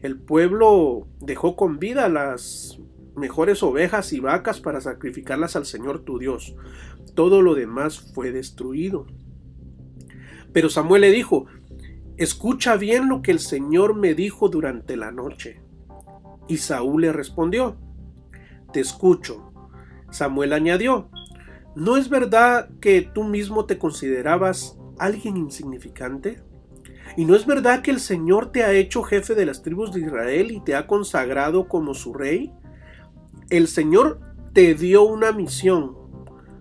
El 0.00 0.18
pueblo 0.18 1.08
dejó 1.20 1.56
con 1.56 1.78
vida 1.78 2.08
las 2.08 2.78
mejores 3.16 3.62
ovejas 3.62 4.14
y 4.14 4.20
vacas 4.20 4.62
para 4.62 4.80
sacrificarlas 4.80 5.56
al 5.56 5.66
Señor 5.66 6.06
tu 6.06 6.18
Dios. 6.18 6.56
Todo 7.14 7.42
lo 7.42 7.54
demás 7.54 8.00
fue 8.14 8.32
destruido. 8.32 9.06
Pero 10.54 10.70
Samuel 10.70 11.02
le 11.02 11.10
dijo, 11.10 11.44
escucha 12.16 12.76
bien 12.76 13.10
lo 13.10 13.20
que 13.20 13.30
el 13.30 13.40
Señor 13.40 13.94
me 13.94 14.14
dijo 14.14 14.48
durante 14.48 14.96
la 14.96 15.12
noche. 15.12 15.60
Y 16.52 16.58
Saúl 16.58 17.00
le 17.00 17.12
respondió, 17.12 17.78
Te 18.74 18.80
escucho. 18.80 19.54
Samuel 20.10 20.52
añadió, 20.52 21.08
¿no 21.74 21.96
es 21.96 22.10
verdad 22.10 22.68
que 22.78 23.00
tú 23.00 23.24
mismo 23.24 23.64
te 23.64 23.78
considerabas 23.78 24.76
alguien 24.98 25.38
insignificante? 25.38 26.42
¿Y 27.16 27.24
no 27.24 27.36
es 27.36 27.46
verdad 27.46 27.80
que 27.80 27.90
el 27.90 28.00
Señor 28.00 28.52
te 28.52 28.64
ha 28.64 28.72
hecho 28.74 29.02
jefe 29.02 29.34
de 29.34 29.46
las 29.46 29.62
tribus 29.62 29.94
de 29.94 30.00
Israel 30.02 30.50
y 30.50 30.60
te 30.60 30.74
ha 30.74 30.86
consagrado 30.86 31.68
como 31.68 31.94
su 31.94 32.12
rey? 32.12 32.52
El 33.48 33.66
Señor 33.66 34.20
te 34.52 34.74
dio 34.74 35.04
una 35.04 35.32
misión 35.32 35.96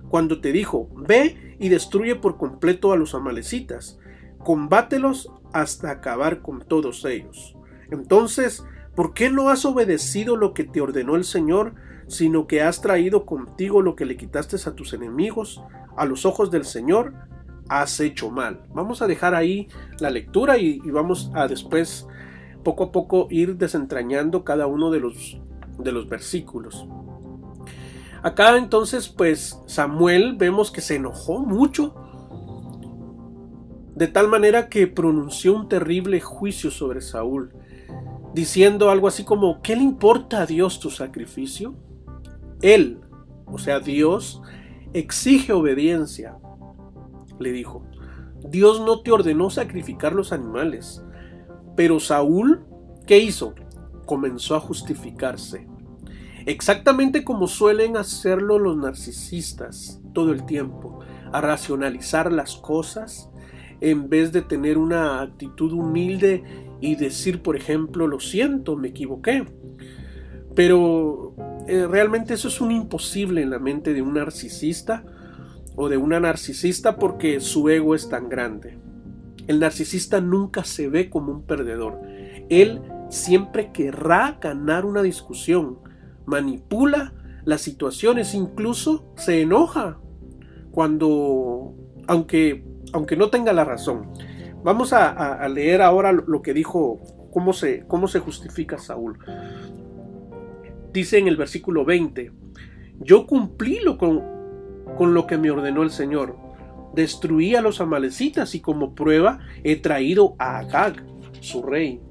cuando 0.07 0.39
te 0.39 0.53
dijo, 0.53 0.87
ve 0.95 1.57
y 1.59 1.67
destruye 1.67 2.15
por 2.15 2.37
completo 2.37 2.93
a 2.93 2.95
los 2.95 3.13
amalecitas, 3.13 3.99
combátelos 4.37 5.29
hasta 5.51 5.91
acabar 5.91 6.41
con 6.41 6.61
todos 6.61 7.03
ellos. 7.03 7.57
Entonces 7.89 8.63
¿Por 8.95 9.13
qué 9.13 9.29
no 9.29 9.49
has 9.49 9.63
obedecido 9.63 10.35
lo 10.35 10.53
que 10.53 10.65
te 10.65 10.81
ordenó 10.81 11.15
el 11.15 11.23
Señor, 11.23 11.75
sino 12.07 12.45
que 12.45 12.61
has 12.61 12.81
traído 12.81 13.25
contigo 13.25 13.81
lo 13.81 13.95
que 13.95 14.05
le 14.05 14.17
quitaste 14.17 14.57
a 14.67 14.75
tus 14.75 14.93
enemigos? 14.93 15.63
A 15.95 16.05
los 16.05 16.25
ojos 16.25 16.51
del 16.51 16.65
Señor 16.65 17.13
has 17.69 17.97
hecho 18.01 18.29
mal. 18.29 18.63
Vamos 18.73 19.01
a 19.01 19.07
dejar 19.07 19.33
ahí 19.33 19.69
la 19.99 20.09
lectura 20.09 20.57
y, 20.57 20.79
vamos 20.79 21.31
a 21.33 21.47
después, 21.47 22.05
poco 22.63 22.85
a 22.85 22.91
poco, 22.91 23.27
ir 23.29 23.55
desentrañando 23.55 24.43
cada 24.43 24.67
uno 24.67 24.91
de 24.91 24.99
los, 24.99 25.39
de 25.77 25.91
los 25.93 26.09
versículos. 26.09 26.85
Acá 28.23 28.57
entonces, 28.57 29.07
pues 29.07 29.61
Samuel 29.67 30.35
vemos 30.35 30.69
que 30.69 30.81
se 30.81 30.95
enojó 30.95 31.39
mucho, 31.39 31.95
de 33.95 34.07
tal 34.07 34.27
manera 34.27 34.67
que 34.67 34.85
pronunció 34.87 35.55
un 35.55 35.69
terrible 35.69 36.19
juicio 36.19 36.71
sobre 36.71 36.99
Saúl 36.99 37.53
diciendo 38.33 38.89
algo 38.89 39.07
así 39.07 39.23
como, 39.23 39.61
¿qué 39.61 39.75
le 39.75 39.83
importa 39.83 40.41
a 40.41 40.45
Dios 40.45 40.79
tu 40.79 40.89
sacrificio? 40.89 41.75
Él, 42.61 43.01
o 43.45 43.57
sea, 43.57 43.79
Dios, 43.79 44.41
exige 44.93 45.53
obediencia, 45.53 46.37
le 47.39 47.51
dijo. 47.51 47.83
Dios 48.43 48.81
no 48.81 49.01
te 49.01 49.11
ordenó 49.11 49.49
sacrificar 49.49 50.13
los 50.13 50.31
animales. 50.31 51.03
Pero 51.75 51.99
Saúl, 51.99 52.65
¿qué 53.05 53.19
hizo? 53.19 53.53
Comenzó 54.05 54.55
a 54.55 54.59
justificarse. 54.59 55.67
Exactamente 56.45 57.23
como 57.23 57.47
suelen 57.47 57.97
hacerlo 57.97 58.57
los 58.57 58.75
narcisistas 58.75 60.01
todo 60.13 60.31
el 60.31 60.45
tiempo, 60.45 60.99
a 61.31 61.39
racionalizar 61.39 62.31
las 62.31 62.55
cosas 62.55 63.29
en 63.81 64.09
vez 64.09 64.31
de 64.31 64.41
tener 64.41 64.77
una 64.77 65.21
actitud 65.21 65.73
humilde 65.73 66.43
y 66.79 66.95
decir, 66.95 67.41
por 67.41 67.55
ejemplo, 67.55 68.07
lo 68.07 68.19
siento, 68.19 68.77
me 68.77 68.89
equivoqué. 68.89 69.45
Pero 70.55 71.35
eh, 71.67 71.87
realmente 71.87 72.33
eso 72.33 72.47
es 72.47 72.61
un 72.61 72.71
imposible 72.71 73.41
en 73.41 73.49
la 73.49 73.59
mente 73.59 73.93
de 73.93 74.01
un 74.01 74.13
narcisista 74.13 75.03
o 75.75 75.89
de 75.89 75.97
una 75.97 76.19
narcisista 76.19 76.97
porque 76.97 77.39
su 77.39 77.69
ego 77.69 77.95
es 77.95 78.09
tan 78.09 78.29
grande. 78.29 78.77
El 79.47 79.59
narcisista 79.59 80.21
nunca 80.21 80.63
se 80.63 80.87
ve 80.87 81.09
como 81.09 81.31
un 81.31 81.43
perdedor. 81.43 81.99
Él 82.49 82.81
siempre 83.09 83.71
querrá 83.71 84.37
ganar 84.41 84.85
una 84.85 85.01
discusión, 85.01 85.79
manipula 86.25 87.13
las 87.45 87.61
situaciones, 87.61 88.33
incluso 88.33 89.11
se 89.17 89.41
enoja 89.41 89.99
cuando, 90.71 91.73
aunque, 92.07 92.63
aunque 92.93 93.15
no 93.15 93.29
tenga 93.29 93.53
la 93.53 93.63
razón. 93.63 94.07
Vamos 94.63 94.93
a, 94.93 95.47
leer 95.49 95.81
ahora 95.81 96.11
lo 96.11 96.41
que 96.41 96.53
dijo, 96.53 96.99
cómo 97.31 97.51
se, 97.53 97.85
cómo 97.87 98.07
se 98.07 98.19
justifica 98.19 98.77
Saúl. 98.77 99.17
Dice 100.93 101.17
en 101.17 101.27
el 101.27 101.37
versículo 101.37 101.83
20, 101.83 102.31
yo 102.99 103.25
cumplí 103.25 103.79
lo 103.79 103.97
con, 103.97 104.21
con 104.97 105.13
lo 105.13 105.25
que 105.25 105.37
me 105.37 105.49
ordenó 105.49 105.81
el 105.81 105.89
Señor. 105.89 106.37
Destruí 106.93 107.55
a 107.55 107.61
los 107.61 107.81
amalecitas 107.81 108.53
y 108.53 108.59
como 108.59 108.93
prueba 108.93 109.39
he 109.63 109.77
traído 109.77 110.35
a 110.37 110.59
Agag, 110.59 111.03
su 111.39 111.63
rey. 111.63 112.01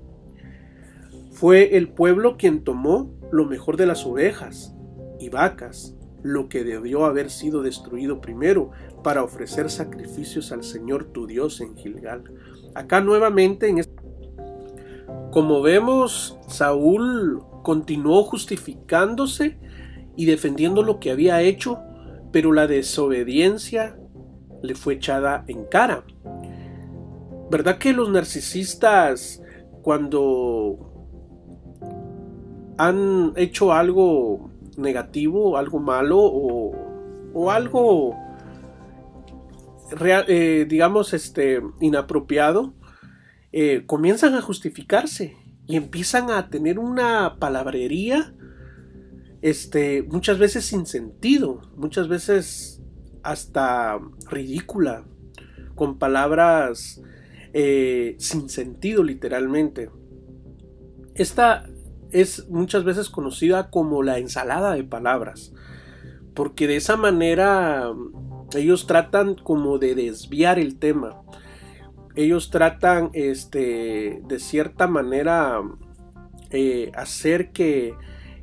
Fue 1.31 1.77
el 1.77 1.89
pueblo 1.89 2.37
quien 2.37 2.65
tomó 2.65 3.13
lo 3.31 3.45
mejor 3.45 3.77
de 3.77 3.87
las 3.87 4.05
ovejas 4.05 4.75
y 5.21 5.29
vacas, 5.29 5.95
lo 6.23 6.49
que 6.49 6.65
debió 6.65 7.05
haber 7.05 7.31
sido 7.31 7.63
destruido 7.63 8.21
primero 8.21 8.73
para 9.03 9.23
ofrecer 9.23 9.71
sacrificios 9.71 10.53
al 10.53 10.65
Señor 10.65 11.07
tu 11.07 11.27
Dios 11.27 11.61
en 11.61 11.77
Gilgal. 11.77 12.25
Acá 12.75 13.01
nuevamente, 13.01 13.69
en 13.69 13.83
como 15.31 15.63
vemos, 15.63 16.39
Saúl 16.49 17.43
continuó 17.63 18.25
justificándose 18.25 19.59
y 20.17 20.25
defendiendo 20.25 20.83
lo 20.83 20.99
que 20.99 21.11
había 21.11 21.41
hecho 21.41 21.79
pero 22.33 22.53
la 22.53 22.67
desobediencia 22.67 23.97
le 24.63 24.75
fue 24.75 24.95
echada 24.95 25.45
en 25.49 25.65
cara. 25.65 26.05
¿Verdad 27.51 27.79
que 27.79 27.93
los 27.93 28.11
narcisistas 28.11 29.43
cuando 29.83 30.79
han 32.79 33.33
hecho 33.37 33.73
algo 33.73 34.51
negativo, 34.77 35.57
algo 35.57 35.81
malo 35.81 36.19
o, 36.21 37.51
algo, 37.51 38.17
eh, 40.29 40.67
digamos, 40.69 41.15
este, 41.15 41.63
inapropiado, 41.81 42.75
eh, 43.53 43.85
comienzan 43.87 44.35
a 44.35 44.43
justificarse 44.43 45.37
y 45.67 45.77
empiezan 45.77 46.31
a 46.31 46.51
tener 46.51 46.79
una 46.79 47.37
palabrería 47.39 48.35
este, 49.43 50.03
muchas 50.03 50.39
veces 50.39 50.65
sin 50.65 50.87
sentido, 50.87 51.63
muchas 51.77 52.09
veces 52.09 52.83
hasta 53.23 53.99
ridícula, 54.29 55.05
con 55.75 55.99
palabras 55.99 57.01
eh, 57.53 58.17
sin 58.19 58.49
sentido 58.49 59.03
literalmente. 59.03 59.91
Esta 61.15 61.69
es 62.13 62.49
muchas 62.49 62.85
veces 62.85 63.09
conocida 63.09 63.71
como 63.71 64.03
la 64.03 64.19
ensalada 64.19 64.75
de 64.75 64.85
palabras, 64.85 65.53
porque 66.35 66.67
de 66.67 66.77
esa 66.77 66.97
manera 66.97 67.91
ellos 68.55 68.87
tratan 68.87 69.35
como 69.35 69.79
de 69.79 69.95
desviar 69.95 70.59
el 70.59 70.79
tema. 70.79 71.23
Ellos 72.17 72.51
tratan 72.51 73.11
este, 73.13 74.21
de 74.27 74.39
cierta 74.39 74.87
manera 74.87 75.61
eh, 76.51 76.91
hacer 76.95 77.53
que 77.53 77.95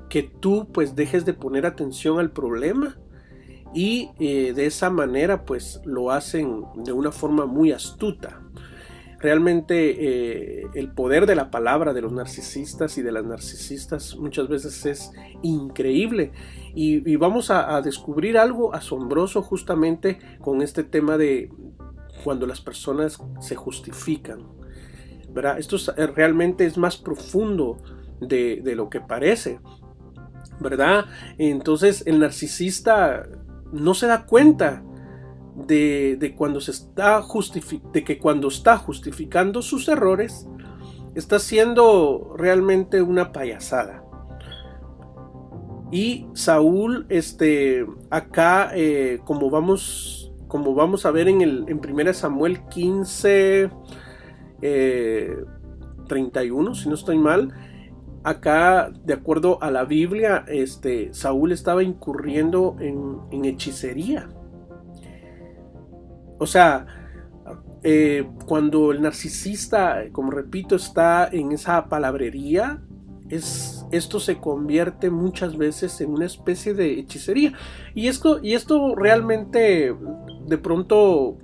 que 0.10 0.24
tú 0.24 0.67
pues 0.72 0.96
dejes 0.96 1.26
de 1.26 1.34
poner 1.34 1.65
atención 1.65 2.20
al 2.20 2.32
problema 2.32 2.98
y 3.74 4.12
eh, 4.20 4.54
de 4.54 4.65
esa 4.65 4.89
manera 4.89 5.43
pues 5.46 5.82
lo 5.86 6.12
hacen 6.12 6.63
de 6.76 6.93
una 6.93 7.12
forma 7.12 7.46
muy 7.46 7.72
astuta. 7.72 8.41
Realmente 9.20 10.62
eh, 10.62 10.68
el 10.76 10.92
poder 10.92 11.26
de 11.26 11.36
la 11.36 11.50
palabra 11.50 11.94
de 11.94 12.02
los 12.02 12.12
narcisistas 12.12 12.98
y 12.98 13.02
de 13.02 13.12
las 13.12 13.26
narcisistas 13.26 14.16
muchas 14.16 14.48
veces 14.48 14.86
es 14.86 15.12
increíble 15.42 16.32
y, 16.76 17.16
vamos 17.16 17.50
a, 17.50 17.82
descubrir 17.82 18.38
algo 18.38 18.76
asombroso 18.76 19.42
justamente 19.42 20.20
con 20.40 20.62
este 20.62 20.84
tema 20.84 21.18
de 21.18 21.52
cuando 22.24 22.46
las 22.46 22.62
personas 22.62 23.18
se 23.40 23.56
justifican. 23.56 24.46
¿verdad? 25.30 25.58
Esto 25.58 25.78
realmente 26.16 26.66
es 26.66 26.78
más 26.78 26.98
profundo 26.98 27.78
de, 28.22 28.62
de 28.64 28.76
lo 28.76 28.90
que 28.90 29.02
parece. 29.02 29.60
¿verdad? 30.60 31.06
Entonces 31.38 32.04
el 32.06 32.20
narcisista 32.20 33.28
no 33.72 33.94
se 33.94 34.08
da 34.08 34.26
cuenta 34.26 34.84
de, 35.65 36.36
cuando 36.38 36.62
se 36.62 36.72
está 36.72 37.24
de 37.93 38.04
que 38.04 38.20
cuando 38.20 38.48
está 38.48 38.78
justificando 38.78 39.62
sus 39.62 39.88
errores, 39.88 40.48
está 41.15 41.39
siendo 41.39 42.36
realmente 42.38 43.02
una 43.02 43.32
payasada. 43.32 44.04
Y 45.91 46.28
Saúl, 46.34 47.06
este, 47.10 47.86
acá, 48.10 48.72
eh, 48.76 49.20
como 49.24 49.50
vamos, 49.50 50.32
como 50.48 50.76
vamos 50.76 51.06
a 51.06 51.12
ver 51.12 51.28
en 51.28 51.41
el 51.41 51.65
en 51.70 51.80
1 51.80 52.13
Samuel 52.13 52.67
15, 52.67 53.70
31, 56.08 56.72
eh, 56.72 56.76
si 56.76 56.89
no 56.89 56.96
estoy 56.96 57.17
mal, 57.17 57.54
acá, 58.24 58.91
de 59.06 59.13
acuerdo 59.13 59.58
a 59.63 59.72
la 59.72 59.86
Biblia, 59.86 60.43
este, 60.50 61.13
Saúl 61.13 61.54
estaba 61.54 61.82
incurriendo 61.84 62.76
en, 62.80 63.46
hechicería. 63.46 64.28
O 66.38 66.45
sea, 66.45 66.86
eh, 67.84 68.28
cuando 68.45 68.91
el 68.91 69.02
narcisista, 69.02 70.04
como 70.12 70.32
repito, 70.32 70.76
está 70.76 71.28
en 71.32 71.52
esa 71.52 71.88
palabrería, 71.89 72.82
es, 73.30 73.86
esto 73.91 74.19
se 74.19 74.38
convierte 74.38 75.10
muchas 75.10 75.58
veces 75.58 76.00
en 76.02 76.12
una 76.12 76.26
especie 76.26 76.73
de 76.73 77.00
hechicería. 77.00 77.54
Y 77.93 78.08
esto, 78.08 78.39
y 78.41 78.54
esto 78.54 78.95
realmente 78.95 79.95
de 80.47 80.58
pronto 80.58 81.38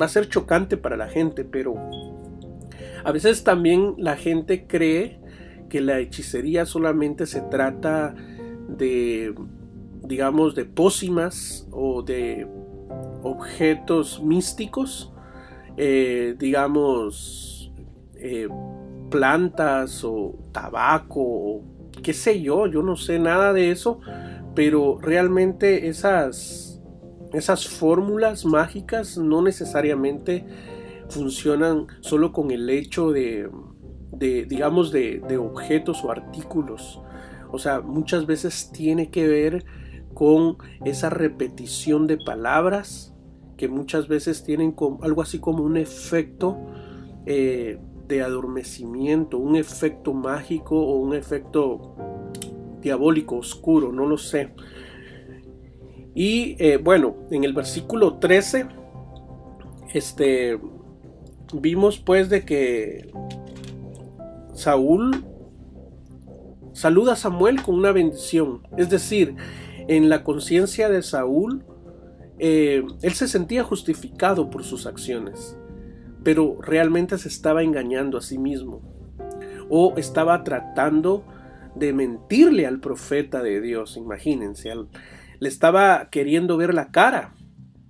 va 0.00 0.06
a 0.06 0.08
ser 0.08 0.28
chocante 0.28 0.76
para 0.76 0.96
la 0.96 1.08
gente, 1.08 1.44
pero 1.44 1.74
a 3.04 3.12
veces 3.12 3.44
también 3.44 3.94
la 3.98 4.16
gente 4.16 4.66
cree 4.66 5.20
que 5.68 5.80
la 5.80 5.98
hechicería 5.98 6.66
solamente 6.66 7.26
se 7.26 7.40
trata 7.40 8.14
de, 8.68 9.34
digamos, 10.04 10.54
de 10.54 10.64
pócimas 10.64 11.66
o 11.70 12.02
de 12.02 12.46
objetos 13.22 14.22
místicos, 14.22 15.12
eh, 15.76 16.34
digamos, 16.38 17.72
eh, 18.16 18.48
plantas 19.10 20.04
o 20.04 20.38
tabaco 20.52 21.20
o 21.20 21.64
qué 22.02 22.12
sé 22.12 22.40
yo, 22.40 22.66
yo 22.66 22.82
no 22.82 22.96
sé 22.96 23.18
nada 23.18 23.52
de 23.52 23.70
eso, 23.70 24.00
pero 24.54 24.98
realmente 25.00 25.88
esas, 25.88 26.80
esas 27.32 27.68
fórmulas 27.68 28.44
mágicas 28.44 29.18
no 29.18 29.42
necesariamente 29.42 30.44
funcionan 31.08 31.86
solo 32.00 32.32
con 32.32 32.50
el 32.50 32.68
hecho 32.70 33.12
de 33.12 33.48
de 34.12 34.44
digamos, 34.44 34.92
de, 34.92 35.38
objetos 35.38 36.04
o 36.04 36.10
artículos. 36.10 37.00
O 37.50 37.58
sea, 37.58 37.80
muchas 37.80 38.26
veces 38.26 38.70
tiene 38.72 39.10
que 39.10 39.26
ver 39.26 39.64
con 40.14 40.58
esa 40.84 41.10
repetición 41.10 42.06
de 42.06 42.18
palabras 42.18 43.11
que 43.62 43.68
muchas 43.68 44.08
veces 44.08 44.42
tienen 44.42 44.74
algo 45.02 45.22
así 45.22 45.38
como 45.38 45.62
un 45.62 45.76
efecto 45.76 46.58
eh, 47.26 47.78
de 48.08 48.20
adormecimiento, 48.20 49.38
un 49.38 49.54
efecto 49.54 50.12
mágico 50.12 50.76
o 50.76 50.96
un 50.96 51.14
efecto 51.14 51.94
diabólico, 52.80 53.36
oscuro, 53.36 53.92
no 53.92 54.04
lo 54.08 54.18
sé. 54.18 54.52
Y 56.12 56.56
eh, 56.58 56.78
bueno, 56.78 57.14
en 57.30 57.44
el 57.44 57.52
versículo 57.52 58.18
13, 58.18 58.66
este, 59.94 60.58
vimos 61.54 62.00
pues 62.00 62.30
de 62.30 62.44
que 62.44 63.12
Saúl 64.54 65.24
saluda 66.72 67.12
a 67.12 67.16
Samuel 67.16 67.62
con 67.62 67.76
una 67.76 67.92
bendición. 67.92 68.66
Es 68.76 68.90
decir, 68.90 69.36
en 69.86 70.08
la 70.08 70.24
conciencia 70.24 70.88
de 70.88 71.00
Saúl, 71.04 71.64
eh, 72.38 72.84
él 73.02 73.12
se 73.12 73.28
sentía 73.28 73.64
justificado 73.64 74.50
por 74.50 74.64
sus 74.64 74.86
acciones, 74.86 75.56
pero 76.22 76.58
realmente 76.60 77.18
se 77.18 77.28
estaba 77.28 77.62
engañando 77.62 78.18
a 78.18 78.22
sí 78.22 78.38
mismo 78.38 78.82
o 79.68 79.94
estaba 79.96 80.44
tratando 80.44 81.24
de 81.74 81.92
mentirle 81.92 82.66
al 82.66 82.80
profeta 82.80 83.42
de 83.42 83.60
Dios, 83.60 83.96
imagínense, 83.96 84.72
le 85.40 85.48
estaba 85.48 86.08
queriendo 86.10 86.56
ver 86.56 86.74
la 86.74 86.90
cara, 86.90 87.34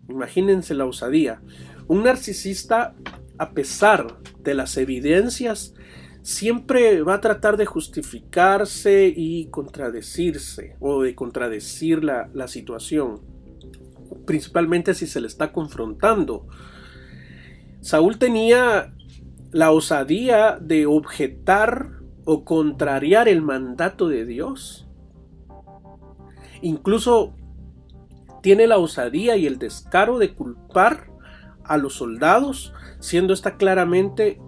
imagínense 0.08 0.74
la 0.74 0.86
osadía. 0.86 1.40
Un 1.88 2.04
narcisista, 2.04 2.94
a 3.38 3.50
pesar 3.50 4.18
de 4.38 4.54
las 4.54 4.76
evidencias, 4.76 5.74
siempre 6.22 7.02
va 7.02 7.14
a 7.14 7.20
tratar 7.20 7.56
de 7.56 7.66
justificarse 7.66 9.12
y 9.14 9.48
contradecirse 9.50 10.76
o 10.78 11.02
de 11.02 11.14
contradecir 11.14 12.04
la, 12.04 12.30
la 12.32 12.46
situación, 12.46 13.20
principalmente 14.26 14.94
si 14.94 15.06
se 15.06 15.20
le 15.20 15.26
está 15.26 15.52
confrontando. 15.52 16.46
Saúl 17.80 18.18
tenía 18.18 18.94
la 19.50 19.70
osadía 19.70 20.58
de 20.60 20.86
objetar 20.86 22.00
o 22.24 22.44
contrariar 22.44 23.28
el 23.28 23.42
mandato 23.42 24.08
de 24.08 24.24
Dios. 24.24 24.88
Incluso 26.62 27.34
tiene 28.42 28.66
la 28.66 28.78
osadía 28.78 29.36
y 29.36 29.46
el 29.46 29.58
descaro 29.58 30.18
de 30.18 30.34
culpar 30.34 31.10
a 31.64 31.76
los 31.76 31.94
soldados, 31.94 32.72
siendo 33.00 33.32
esta 33.32 33.56
claramente 33.56 34.40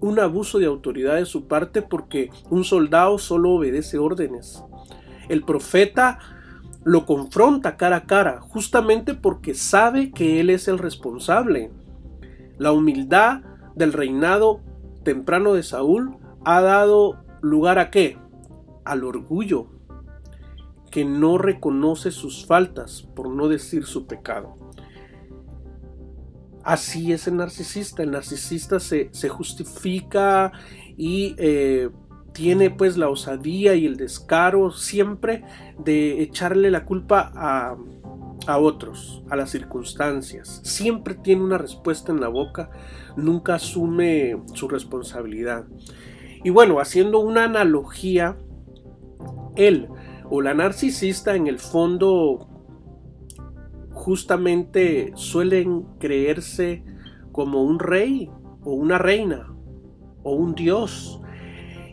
un 0.00 0.18
abuso 0.18 0.58
de 0.58 0.66
autoridad 0.66 1.16
de 1.16 1.26
su 1.26 1.46
parte 1.46 1.80
porque 1.80 2.30
un 2.50 2.64
soldado 2.64 3.18
solo 3.18 3.52
obedece 3.52 3.98
órdenes. 3.98 4.62
El 5.28 5.44
profeta 5.44 6.18
lo 6.84 7.06
confronta 7.06 7.76
cara 7.76 7.96
a 7.96 8.06
cara 8.06 8.40
justamente 8.40 9.14
porque 9.14 9.54
sabe 9.54 10.10
que 10.10 10.40
él 10.40 10.50
es 10.50 10.68
el 10.68 10.78
responsable. 10.78 11.70
La 12.58 12.72
humildad 12.72 13.42
del 13.74 13.92
reinado 13.92 14.60
temprano 15.04 15.54
de 15.54 15.62
Saúl 15.62 16.16
ha 16.44 16.60
dado 16.60 17.24
lugar 17.40 17.78
a 17.78 17.90
qué? 17.90 18.18
Al 18.84 19.04
orgullo, 19.04 19.68
que 20.90 21.04
no 21.04 21.38
reconoce 21.38 22.10
sus 22.10 22.46
faltas, 22.46 23.02
por 23.14 23.30
no 23.30 23.48
decir 23.48 23.84
su 23.84 24.06
pecado. 24.06 24.56
Así 26.64 27.12
es 27.12 27.26
el 27.26 27.36
narcisista. 27.36 28.02
El 28.02 28.12
narcisista 28.12 28.78
se, 28.78 29.10
justifica 29.28 30.52
y 30.96 31.34
eh, 31.38 31.90
tiene 32.32 32.70
pues 32.70 32.96
la 32.96 33.08
osadía 33.08 33.74
y 33.74 33.86
el 33.86 33.96
descaro 33.96 34.70
siempre 34.70 35.44
de 35.78 36.22
echarle 36.22 36.70
la 36.70 36.84
culpa 36.84 37.32
a, 37.34 37.76
a 38.46 38.58
otros, 38.58 39.22
a 39.30 39.36
las 39.36 39.50
circunstancias. 39.50 40.60
Siempre 40.64 41.14
tiene 41.14 41.42
una 41.42 41.58
respuesta 41.58 42.12
en 42.12 42.20
la 42.20 42.28
boca, 42.28 42.70
nunca 43.16 43.56
asume 43.56 44.42
su 44.54 44.68
responsabilidad. 44.68 45.66
Y 46.44 46.50
bueno, 46.50 46.80
haciendo 46.80 47.20
una 47.20 47.44
analogía, 47.44 48.36
él 49.56 49.88
o 50.28 50.40
la 50.40 50.54
narcisista 50.54 51.36
en 51.36 51.46
el 51.46 51.58
fondo 51.58 52.48
justamente 53.90 55.12
suelen 55.14 55.82
creerse 55.98 56.84
como 57.30 57.62
un 57.62 57.78
rey 57.78 58.30
o 58.64 58.72
una 58.72 58.98
reina 58.98 59.54
o 60.22 60.34
un 60.34 60.54
dios. 60.54 61.20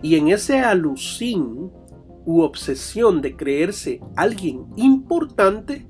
Y 0.02 0.16
en 0.16 0.30
ese 0.30 0.60
alucín 0.60 1.72
u 2.26 2.42
obsesión 2.42 3.22
de 3.22 3.36
creerse 3.36 4.02
alguien 4.16 4.68
importante, 4.76 5.88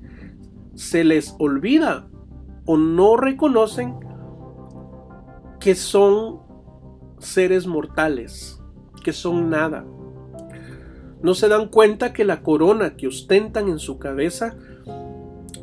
se 0.74 1.04
les 1.04 1.34
olvida 1.38 2.08
o 2.64 2.76
no 2.76 3.16
reconocen 3.16 3.94
que 5.60 5.74
son 5.74 6.40
seres 7.18 7.66
mortales, 7.66 8.60
que 9.04 9.12
son 9.12 9.50
nada. 9.50 9.84
No 11.22 11.34
se 11.34 11.48
dan 11.48 11.68
cuenta 11.68 12.12
que 12.12 12.24
la 12.24 12.42
corona 12.42 12.96
que 12.96 13.06
ostentan 13.06 13.68
en 13.68 13.78
su 13.78 13.98
cabeza 13.98 14.56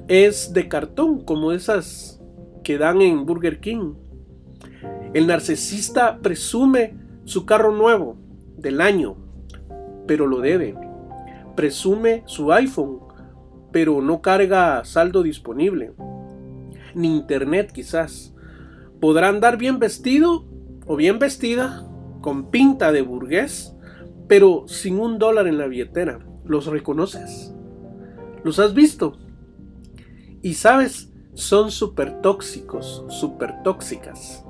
es 0.08 0.54
de 0.54 0.68
cartón, 0.68 1.26
como 1.26 1.52
esas 1.52 2.22
que 2.64 2.78
dan 2.78 3.02
en 3.02 3.26
Burger 3.26 3.60
King. 3.60 3.96
El 5.14 5.26
narcisista 5.26 6.20
presume 6.20 6.96
su 7.26 7.46
carro 7.46 7.76
nuevo 7.76 8.27
del 8.58 8.82
año, 8.82 9.16
pero 10.08 10.28
lo 10.28 10.40
debe. 10.40 10.76
Presume 11.56 12.24
su 12.26 12.52
iPhone, 12.52 13.00
pero 13.72 14.02
no 14.02 14.22
carga 14.22 14.84
saldo 14.86 15.24
disponible. 15.24 15.94
Ni 16.96 17.16
internet 17.16 17.72
quizás. 17.72 18.34
Podrá 19.00 19.30
andar 19.30 19.58
bien 19.58 19.80
vestido 19.80 20.46
o 20.86 20.96
bien 20.96 21.20
vestida, 21.20 21.88
con 22.22 22.50
pinta 22.50 22.92
de 22.92 23.02
burgués, 23.02 23.76
pero 24.28 24.68
sin 24.68 25.00
un 25.00 25.20
dólar 25.20 25.48
en 25.48 25.58
la 25.58 25.68
billetera. 25.68 26.20
¿Los 26.46 26.66
reconoces? 26.66 27.54
¿Los 28.44 28.60
has 28.60 28.74
visto? 28.74 29.18
Y 30.42 30.56
sabes, 30.56 31.12
son 31.34 31.72
súper 31.72 32.22
tóxicos, 32.22 33.04
súper 33.10 33.62
tóxicas. 33.64 34.44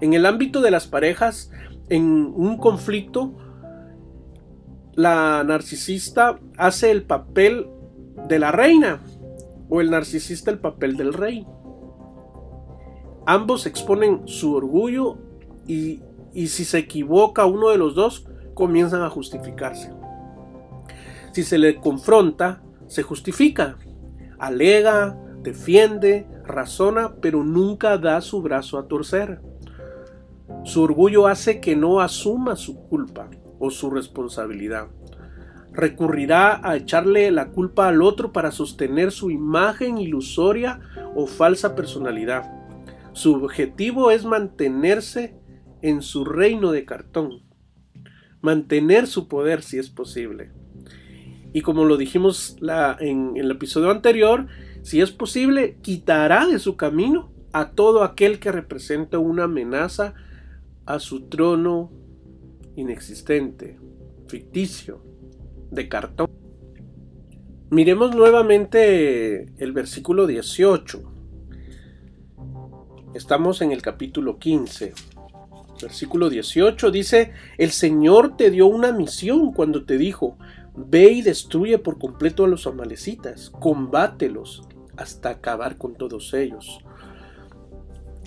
En 0.00 0.12
el 0.14 0.26
ámbito 0.26 0.60
de 0.60 0.70
las 0.70 0.86
parejas, 0.86 1.50
en 1.88 2.32
un 2.34 2.56
conflicto, 2.58 3.34
la 4.94 5.42
narcisista 5.44 6.38
hace 6.56 6.90
el 6.90 7.02
papel 7.02 7.68
de 8.28 8.38
la 8.38 8.52
reina 8.52 9.00
o 9.68 9.80
el 9.80 9.90
narcisista 9.90 10.50
el 10.50 10.58
papel 10.58 10.96
del 10.96 11.12
rey. 11.12 11.46
Ambos 13.26 13.66
exponen 13.66 14.22
su 14.26 14.54
orgullo 14.54 15.18
y, 15.66 16.02
y 16.32 16.48
si 16.48 16.64
se 16.64 16.78
equivoca 16.78 17.46
uno 17.46 17.70
de 17.70 17.78
los 17.78 17.94
dos, 17.94 18.26
comienzan 18.54 19.02
a 19.02 19.10
justificarse. 19.10 19.92
Si 21.32 21.42
se 21.42 21.58
le 21.58 21.76
confronta, 21.76 22.62
se 22.86 23.02
justifica 23.02 23.76
alega, 24.38 25.16
defiende, 25.42 26.26
razona, 26.44 27.14
pero 27.20 27.42
nunca 27.42 27.98
da 27.98 28.20
su 28.20 28.42
brazo 28.42 28.78
a 28.78 28.86
torcer. 28.86 29.40
Su 30.64 30.82
orgullo 30.82 31.26
hace 31.26 31.60
que 31.60 31.76
no 31.76 32.00
asuma 32.00 32.56
su 32.56 32.88
culpa 32.88 33.28
o 33.58 33.70
su 33.70 33.90
responsabilidad. 33.90 34.88
Recurrirá 35.72 36.60
a 36.66 36.76
echarle 36.76 37.30
la 37.30 37.50
culpa 37.50 37.88
al 37.88 38.00
otro 38.00 38.32
para 38.32 38.50
sostener 38.50 39.12
su 39.12 39.30
imagen 39.30 39.98
ilusoria 39.98 40.80
o 41.14 41.26
falsa 41.26 41.74
personalidad. 41.74 42.50
Su 43.12 43.34
objetivo 43.34 44.10
es 44.10 44.24
mantenerse 44.24 45.36
en 45.82 46.00
su 46.00 46.24
reino 46.24 46.72
de 46.72 46.86
cartón, 46.86 47.42
mantener 48.40 49.06
su 49.06 49.28
poder 49.28 49.62
si 49.62 49.78
es 49.78 49.90
posible. 49.90 50.50
Y 51.52 51.60
como 51.60 51.84
lo 51.84 51.96
dijimos 51.98 52.56
en, 53.00 53.36
el 53.36 53.50
episodio 53.50 53.90
anterior, 53.90 54.46
si 54.82 55.02
es 55.02 55.12
posible, 55.12 55.76
quitará 55.82 56.46
de 56.46 56.58
su 56.58 56.76
camino 56.76 57.32
a 57.52 57.72
todo 57.72 58.02
aquel 58.02 58.38
que 58.38 58.50
representa 58.50 59.18
una 59.18 59.44
amenaza 59.44 60.14
a 60.86 60.98
su 60.98 61.28
trono 61.28 61.90
inexistente, 62.76 63.78
ficticio, 64.26 65.02
de 65.70 65.88
cartón. 65.88 66.30
Miremos 67.70 68.14
nuevamente 68.14 69.52
el 69.58 69.72
versículo 69.72 70.26
18. 70.26 71.02
Estamos 73.14 73.62
en 73.62 73.72
el 73.72 73.82
capítulo 73.82 74.38
15. 74.38 74.92
Versículo 75.82 76.30
18 76.30 76.90
dice, 76.90 77.32
el 77.58 77.70
Señor 77.70 78.36
te 78.36 78.50
dio 78.50 78.66
una 78.66 78.92
misión 78.92 79.52
cuando 79.52 79.84
te 79.84 79.98
dijo, 79.98 80.38
Ve 80.76 81.12
y 81.12 81.22
destruye 81.22 81.78
por 81.78 81.98
completo 81.98 82.44
a 82.44 82.48
los 82.48 82.66
amalecitas, 82.66 83.50
combátelos 83.50 84.68
hasta 84.96 85.30
acabar 85.30 85.78
con 85.78 85.94
todos 85.94 86.34
ellos. 86.34 86.80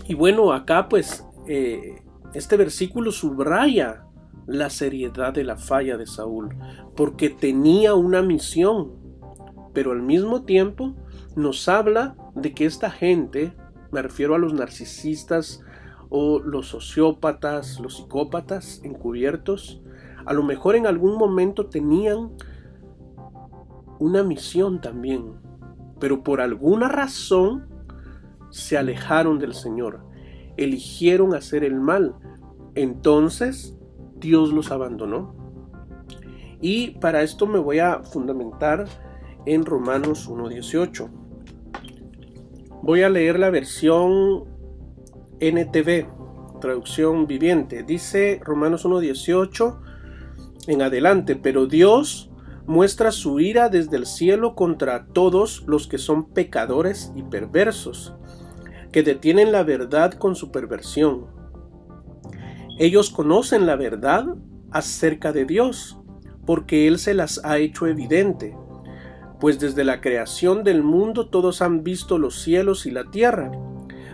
Y 0.07 0.13
bueno, 0.13 0.53
acá 0.53 0.87
pues 0.87 1.25
eh, 1.47 2.01
este 2.33 2.57
versículo 2.57 3.11
subraya 3.11 4.05
la 4.47 4.69
seriedad 4.69 5.33
de 5.33 5.43
la 5.43 5.57
falla 5.57 5.97
de 5.97 6.07
Saúl, 6.07 6.55
porque 6.95 7.29
tenía 7.29 7.93
una 7.93 8.21
misión, 8.21 8.93
pero 9.73 9.91
al 9.91 10.01
mismo 10.01 10.43
tiempo 10.43 10.95
nos 11.35 11.67
habla 11.67 12.15
de 12.35 12.53
que 12.53 12.65
esta 12.65 12.89
gente, 12.89 13.53
me 13.91 14.01
refiero 14.01 14.35
a 14.35 14.39
los 14.39 14.53
narcisistas 14.53 15.61
o 16.09 16.39
los 16.39 16.67
sociópatas, 16.67 17.79
los 17.79 17.97
psicópatas 17.97 18.81
encubiertos, 18.83 19.81
a 20.25 20.33
lo 20.33 20.43
mejor 20.43 20.75
en 20.75 20.87
algún 20.87 21.17
momento 21.17 21.67
tenían 21.67 22.31
una 23.99 24.23
misión 24.23 24.81
también, 24.81 25.33
pero 25.99 26.23
por 26.23 26.41
alguna 26.41 26.87
razón 26.87 27.67
se 28.49 28.77
alejaron 28.77 29.39
del 29.39 29.53
Señor, 29.53 30.06
eligieron 30.57 31.33
hacer 31.35 31.63
el 31.63 31.75
mal. 31.75 32.15
Entonces 32.75 33.75
Dios 34.19 34.51
los 34.51 34.71
abandonó. 34.71 35.35
Y 36.59 36.91
para 36.99 37.21
esto 37.21 37.45
me 37.45 37.59
voy 37.59 37.79
a 37.79 38.03
fundamentar 38.03 38.85
en 39.45 39.65
Romanos 39.65 40.29
1.18. 40.29 41.09
Voy 42.81 43.03
a 43.03 43.09
leer 43.09 43.39
la 43.39 43.49
versión 43.49 44.45
NTV, 45.39 46.59
traducción 46.59 47.27
viviente. 47.27 47.83
Dice 47.83 48.39
Romanos 48.43 48.85
1.18 48.85 49.79
en 50.67 50.81
adelante, 50.81 51.35
pero 51.35 51.65
Dios 51.65 52.29
muestra 52.65 53.11
su 53.11 53.39
ira 53.39 53.69
desde 53.69 53.95
el 53.97 54.05
cielo 54.05 54.53
contra 54.53 55.05
todos 55.05 55.63
los 55.67 55.87
que 55.87 55.97
son 55.97 56.29
pecadores 56.29 57.13
y 57.15 57.23
perversos, 57.23 58.13
que 58.91 59.03
detienen 59.03 59.51
la 59.51 59.63
verdad 59.63 60.13
con 60.13 60.35
su 60.35 60.51
perversión. 60.51 61.27
Ellos 62.79 63.09
conocen 63.09 63.65
la 63.65 63.75
verdad 63.75 64.25
acerca 64.71 65.31
de 65.31 65.45
Dios, 65.45 65.97
porque 66.45 66.87
Él 66.87 66.99
se 66.99 67.13
las 67.13 67.43
ha 67.43 67.57
hecho 67.57 67.87
evidente, 67.87 68.55
pues 69.39 69.59
desde 69.59 69.83
la 69.83 70.01
creación 70.01 70.63
del 70.63 70.83
mundo 70.83 71.29
todos 71.29 71.61
han 71.61 71.83
visto 71.83 72.17
los 72.17 72.41
cielos 72.41 72.85
y 72.85 72.91
la 72.91 73.09
tierra. 73.09 73.51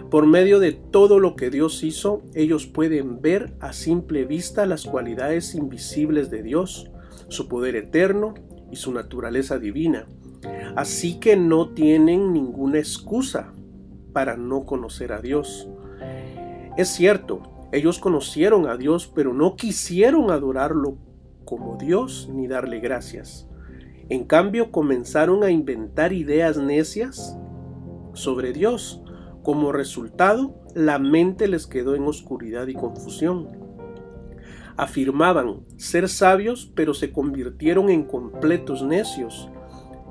Por 0.09 0.27
medio 0.27 0.59
de 0.59 0.73
todo 0.73 1.19
lo 1.19 1.35
que 1.35 1.49
Dios 1.49 1.83
hizo, 1.83 2.21
ellos 2.35 2.67
pueden 2.67 3.21
ver 3.21 3.53
a 3.59 3.73
simple 3.73 4.25
vista 4.25 4.65
las 4.65 4.85
cualidades 4.85 5.55
invisibles 5.55 6.29
de 6.29 6.43
Dios, 6.43 6.91
su 7.29 7.47
poder 7.47 7.75
eterno 7.75 8.33
y 8.71 8.75
su 8.75 8.93
naturaleza 8.93 9.57
divina. 9.57 10.07
Así 10.75 11.19
que 11.19 11.35
no 11.35 11.69
tienen 11.69 12.31
ninguna 12.31 12.79
excusa 12.79 13.53
para 14.13 14.37
no 14.37 14.65
conocer 14.65 15.11
a 15.11 15.21
Dios. 15.21 15.67
Es 16.77 16.89
cierto, 16.89 17.67
ellos 17.71 17.99
conocieron 17.99 18.67
a 18.67 18.77
Dios, 18.77 19.11
pero 19.13 19.33
no 19.33 19.55
quisieron 19.55 20.31
adorarlo 20.31 20.97
como 21.43 21.75
Dios 21.77 22.29
ni 22.31 22.47
darle 22.47 22.79
gracias. 22.79 23.47
En 24.09 24.25
cambio, 24.25 24.71
comenzaron 24.71 25.43
a 25.43 25.49
inventar 25.49 26.13
ideas 26.13 26.57
necias 26.57 27.37
sobre 28.13 28.53
Dios. 28.53 29.01
Como 29.43 29.71
resultado, 29.71 30.55
la 30.75 30.99
mente 30.99 31.47
les 31.47 31.67
quedó 31.67 31.95
en 31.95 32.03
oscuridad 32.03 32.67
y 32.67 32.73
confusión. 32.73 33.47
Afirmaban 34.77 35.61
ser 35.77 36.09
sabios, 36.09 36.71
pero 36.75 36.93
se 36.93 37.11
convirtieron 37.11 37.89
en 37.89 38.03
completos 38.03 38.83
necios. 38.83 39.49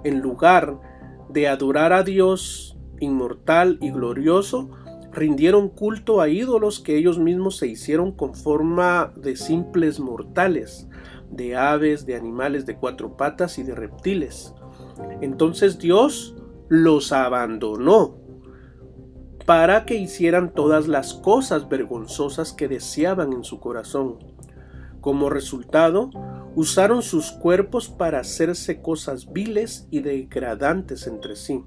En 0.04 0.20
lugar 0.20 0.80
de 1.28 1.48
adorar 1.48 1.92
a 1.92 2.02
Dios 2.02 2.71
inmortal 3.02 3.78
y 3.80 3.90
glorioso, 3.90 4.70
rindieron 5.12 5.68
culto 5.68 6.20
a 6.20 6.28
ídolos 6.28 6.80
que 6.80 6.96
ellos 6.96 7.18
mismos 7.18 7.58
se 7.58 7.66
hicieron 7.66 8.12
con 8.12 8.34
forma 8.34 9.12
de 9.16 9.36
simples 9.36 10.00
mortales, 10.00 10.88
de 11.30 11.56
aves, 11.56 12.06
de 12.06 12.16
animales 12.16 12.66
de 12.66 12.76
cuatro 12.76 13.16
patas 13.16 13.58
y 13.58 13.62
de 13.62 13.74
reptiles. 13.74 14.54
Entonces 15.20 15.78
Dios 15.78 16.34
los 16.68 17.12
abandonó 17.12 18.16
para 19.44 19.84
que 19.84 19.96
hicieran 19.96 20.54
todas 20.54 20.88
las 20.88 21.14
cosas 21.14 21.68
vergonzosas 21.68 22.52
que 22.52 22.68
deseaban 22.68 23.32
en 23.32 23.44
su 23.44 23.60
corazón. 23.60 24.18
Como 25.00 25.30
resultado, 25.30 26.10
usaron 26.54 27.02
sus 27.02 27.32
cuerpos 27.32 27.88
para 27.88 28.20
hacerse 28.20 28.80
cosas 28.80 29.32
viles 29.32 29.88
y 29.90 30.00
degradantes 30.00 31.06
entre 31.06 31.34
sí 31.34 31.64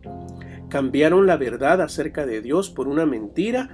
cambiaron 0.75 1.25
la 1.25 1.37
verdad 1.37 1.81
acerca 1.81 2.25
de 2.25 2.41
Dios 2.41 2.69
por 2.69 2.89
una 2.89 3.05
mentira 3.05 3.69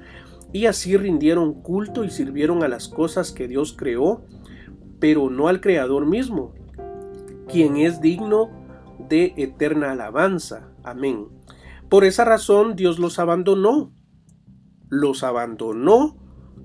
y 0.53 0.67
así 0.67 0.97
rindieron 0.97 1.63
culto 1.63 2.03
y 2.03 2.11
sirvieron 2.11 2.61
a 2.61 2.67
las 2.67 2.87
cosas 2.87 3.31
que 3.31 3.47
Dios 3.47 3.73
creó, 3.75 4.23
pero 4.99 5.31
no 5.31 5.47
al 5.47 5.61
Creador 5.61 6.05
mismo, 6.05 6.53
quien 7.47 7.77
es 7.77 8.01
digno 8.01 8.51
de 9.09 9.33
eterna 9.35 9.93
alabanza. 9.93 10.69
Amén. 10.83 11.25
Por 11.89 12.03
esa 12.03 12.23
razón 12.23 12.75
Dios 12.75 12.99
los 12.99 13.17
abandonó, 13.17 13.91
los 14.87 15.23
abandonó 15.23 16.19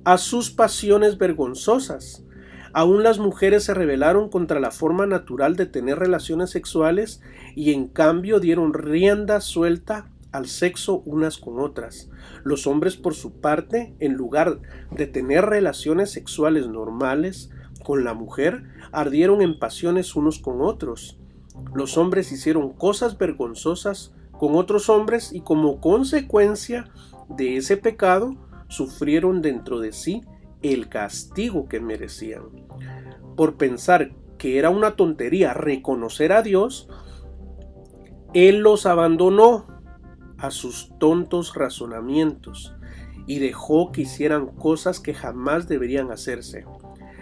a 0.05 0.18
sus 0.18 0.51
pasiones 0.51 1.16
vergonzosas. 1.16 2.27
Aún 2.75 3.03
las 3.03 3.18
mujeres 3.18 3.64
se 3.64 3.72
rebelaron 3.72 4.29
contra 4.29 4.61
la 4.61 4.70
forma 4.70 5.07
natural 5.07 5.57
de 5.57 5.64
tener 5.64 5.99
relaciones 5.99 6.51
sexuales 6.51 7.22
y 7.55 7.72
en 7.72 7.88
cambio 7.88 8.38
dieron 8.38 8.75
rienda 8.75 9.40
suelta 9.40 10.11
al 10.37 10.49
sexo 10.49 11.03
unas 11.07 11.38
con 11.38 11.59
otras. 11.59 12.11
Los 12.44 12.66
hombres, 12.66 12.96
por 12.96 13.14
su 13.14 13.40
parte, 13.40 13.94
en 14.01 14.12
lugar 14.12 14.61
de 14.90 15.07
tener 15.07 15.46
relaciones 15.46 16.11
sexuales 16.11 16.68
normales 16.68 17.51
con 17.83 18.05
la 18.05 18.12
mujer, 18.12 18.64
ardieron 18.92 19.40
en 19.40 19.59
pasiones 19.59 20.14
unos 20.14 20.38
con 20.38 20.61
otros. 20.61 21.18
Los 21.75 21.96
hombres 21.96 22.33
hicieron 22.33 22.75
cosas 22.75 23.16
vergonzosas 23.16 24.14
con 24.33 24.57
otros 24.57 24.90
hombres 24.90 25.33
y 25.33 25.40
como 25.40 25.81
consecuencia 25.81 26.90
de 27.31 27.57
ese 27.57 27.79
pecado 27.79 28.37
sufrieron 28.68 29.40
dentro 29.40 29.81
de 29.81 29.92
sí 29.92 30.22
el 30.61 30.90
castigo 30.90 31.66
que 31.66 31.81
merecían. 31.81 32.42
Por 33.37 33.57
pensar 33.57 34.12
que 34.37 34.59
era 34.59 34.68
una 34.68 34.96
tontería 34.96 35.55
reconocer 35.55 36.33
a 36.33 36.42
Dios, 36.42 36.88
Él 38.35 38.59
los 38.59 38.85
abandonó 38.85 39.76
a 40.38 40.51
sus 40.51 40.90
tontos 40.99 41.55
razonamientos 41.55 42.75
y 43.27 43.38
dejó 43.38 43.92
que 43.92 44.03
hicieran 44.03 44.46
cosas 44.46 45.01
que 45.01 45.14
jamás 45.14 45.68
deberían 45.68 46.11
hacerse. 46.11 46.64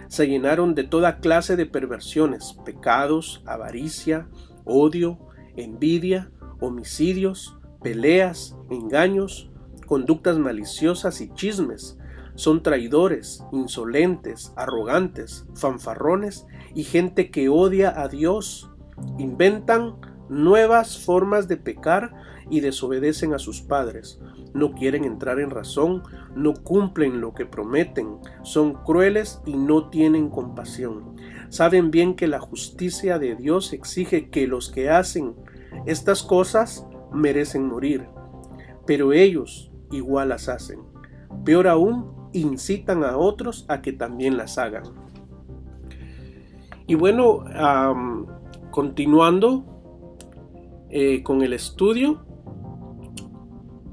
Se 0.09 0.27
llenaron 0.27 0.75
de 0.75 0.85
toda 0.85 1.19
clase 1.19 1.57
de 1.57 1.67
perversiones, 1.67 2.57
pecados, 2.65 3.43
avaricia, 3.47 4.29
odio, 4.65 5.19
envidia, 5.57 6.31
homicidios, 6.61 7.57
peleas, 7.83 8.57
engaños, 8.71 9.51
conductas 9.87 10.39
maliciosas 10.39 11.21
y 11.21 11.33
chismes. 11.35 11.99
Son 12.35 12.63
traidores, 12.63 13.45
insolentes, 13.53 14.53
arrogantes, 14.57 15.47
fanfarrones 15.55 16.47
y 16.75 16.85
gente 16.85 17.31
que 17.31 17.49
odia 17.49 18.01
a 18.01 18.09
Dios. 18.09 18.71
Inventan 19.19 19.97
nuevas 20.29 20.99
formas 20.99 21.49
de 21.49 21.57
pecar 21.57 22.13
y 22.51 22.61
desobedecen 22.61 23.35
a 23.35 23.39
sus 23.39 23.61
padres, 23.61 24.21
no 24.53 24.73
quieren 24.73 25.05
entrar 25.05 25.41
en 25.41 25.51
razón, 25.51 26.03
no 26.35 26.55
cumplen 26.55 27.21
lo 27.21 27.35
que 27.35 27.47
prometen, 27.47 28.19
son 28.43 28.75
crueles 28.75 29.41
y 29.47 29.57
no 29.57 29.89
tienen 29.91 30.31
compasión. 30.31 31.17
Saben 31.49 31.91
bien 31.91 32.15
que 32.15 32.27
la 32.27 32.41
justicia 32.41 33.19
de 33.19 33.37
Dios 33.37 33.73
exige 33.73 34.31
que 34.31 34.47
los 34.47 34.71
que 34.71 34.91
hacen 34.91 35.35
estas 35.87 36.23
cosas 36.23 36.87
merecen 37.13 37.67
morir, 37.67 38.07
pero 38.87 39.13
ellos 39.13 39.71
igual 39.91 40.31
las 40.31 40.49
hacen. 40.49 40.81
Peor 41.45 41.69
aún, 41.69 42.13
incitan 42.33 43.05
a 43.05 43.17
otros 43.17 43.65
a 43.69 43.81
que 43.81 43.93
también 43.93 44.37
las 44.37 44.59
hagan. 44.59 44.85
Y 46.87 46.97
bueno, 46.97 47.45
continuando 48.71 49.65
eh, 50.91 51.23
con 51.23 51.43
el 51.43 51.53
estudio, 51.53 52.27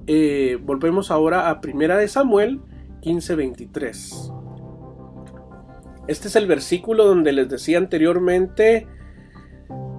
eh, 0.08 0.60
volvemos 0.64 1.12
ahora 1.12 1.50
a 1.50 1.62
Primera 1.62 1.98
de 1.98 2.08
Samuel 2.08 2.62
15:23. 3.02 4.32
Este 6.08 6.28
es 6.28 6.36
el 6.36 6.48
versículo 6.48 7.06
donde 7.06 7.32
les 7.32 7.50
decía 7.50 7.78
anteriormente, 7.78 8.88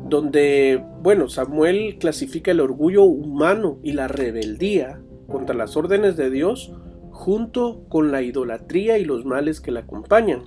donde, 0.08 0.84
bueno, 1.00 1.28
Samuel 1.28 1.96
clasifica 1.98 2.50
el 2.50 2.60
orgullo 2.60 3.04
humano 3.04 3.78
y 3.82 3.92
la 3.92 4.08
rebeldía 4.08 5.00
contra 5.28 5.54
las 5.54 5.76
órdenes 5.76 6.16
de 6.16 6.30
Dios 6.30 6.72
junto 7.10 7.84
con 7.88 8.10
la 8.12 8.22
idolatría 8.22 8.98
y 8.98 9.04
los 9.04 9.24
males 9.24 9.60
que 9.60 9.70
la 9.70 9.80
acompañan. 9.80 10.42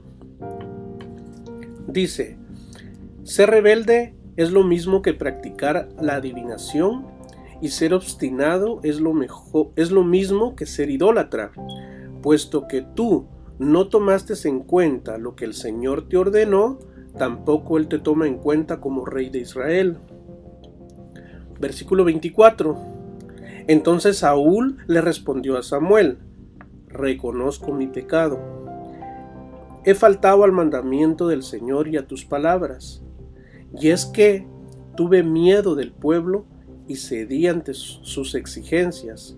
Dice, 1.87 2.37
ser 3.23 3.49
rebelde 3.49 4.15
es 4.35 4.51
lo 4.51 4.63
mismo 4.63 5.01
que 5.01 5.13
practicar 5.13 5.89
la 5.99 6.15
adivinación 6.15 7.14
y 7.61 7.69
ser 7.69 7.93
obstinado 7.93 8.79
es 8.83 8.99
lo, 8.99 9.13
mejor, 9.13 9.71
es 9.75 9.91
lo 9.91 10.03
mismo 10.03 10.55
que 10.55 10.65
ser 10.65 10.89
idólatra, 10.89 11.51
puesto 12.21 12.67
que 12.67 12.81
tú 12.81 13.27
no 13.59 13.87
tomaste 13.87 14.33
en 14.47 14.59
cuenta 14.59 15.17
lo 15.17 15.35
que 15.35 15.45
el 15.45 15.53
Señor 15.53 16.07
te 16.09 16.17
ordenó, 16.17 16.79
tampoco 17.17 17.77
Él 17.77 17.87
te 17.87 17.99
toma 17.99 18.27
en 18.27 18.37
cuenta 18.37 18.81
como 18.81 19.05
rey 19.05 19.29
de 19.29 19.39
Israel. 19.39 19.97
Versículo 21.59 22.03
24. 22.03 22.77
Entonces 23.67 24.17
Saúl 24.17 24.77
le 24.87 25.01
respondió 25.01 25.57
a 25.57 25.63
Samuel, 25.63 26.17
reconozco 26.87 27.71
mi 27.71 27.87
pecado. 27.87 28.39
He 29.85 29.93
faltado 29.93 30.43
al 30.43 30.51
mandamiento 30.51 31.27
del 31.27 31.43
Señor 31.43 31.87
y 31.87 31.97
a 31.97 32.07
tus 32.07 32.25
palabras. 32.25 33.01
Y 33.79 33.89
es 33.89 34.05
que 34.05 34.47
tuve 34.95 35.23
miedo 35.23 35.75
del 35.75 35.91
pueblo 35.91 36.45
y 36.87 36.95
cedí 36.95 37.47
ante 37.47 37.73
sus 37.73 38.35
exigencias. 38.35 39.35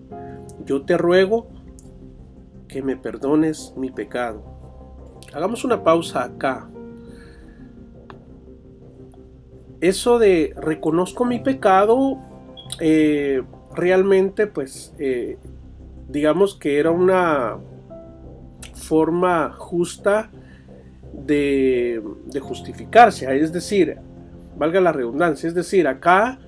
Yo 0.64 0.82
te 0.82 0.96
ruego 0.96 1.48
que 2.66 2.82
me 2.82 2.96
perdones 2.96 3.72
mi 3.76 3.90
pecado. 3.90 4.42
Hagamos 5.32 5.64
una 5.64 5.82
pausa 5.82 6.24
acá. 6.24 6.68
Eso 9.80 10.18
de 10.18 10.54
reconozco 10.56 11.24
mi 11.24 11.38
pecado, 11.38 12.18
eh, 12.80 13.42
realmente 13.74 14.46
pues 14.46 14.92
eh, 14.98 15.38
digamos 16.08 16.54
que 16.54 16.78
era 16.78 16.90
una 16.90 17.58
forma 18.74 19.52
justa 19.52 20.30
de 21.12 22.02
justificarse. 22.40 23.32
Es 23.40 23.52
decir, 23.52 23.98
valga 24.56 24.80
la 24.80 24.92
redundancia, 24.92 25.46
es 25.46 25.54
decir, 25.54 25.86
acá 25.86 26.38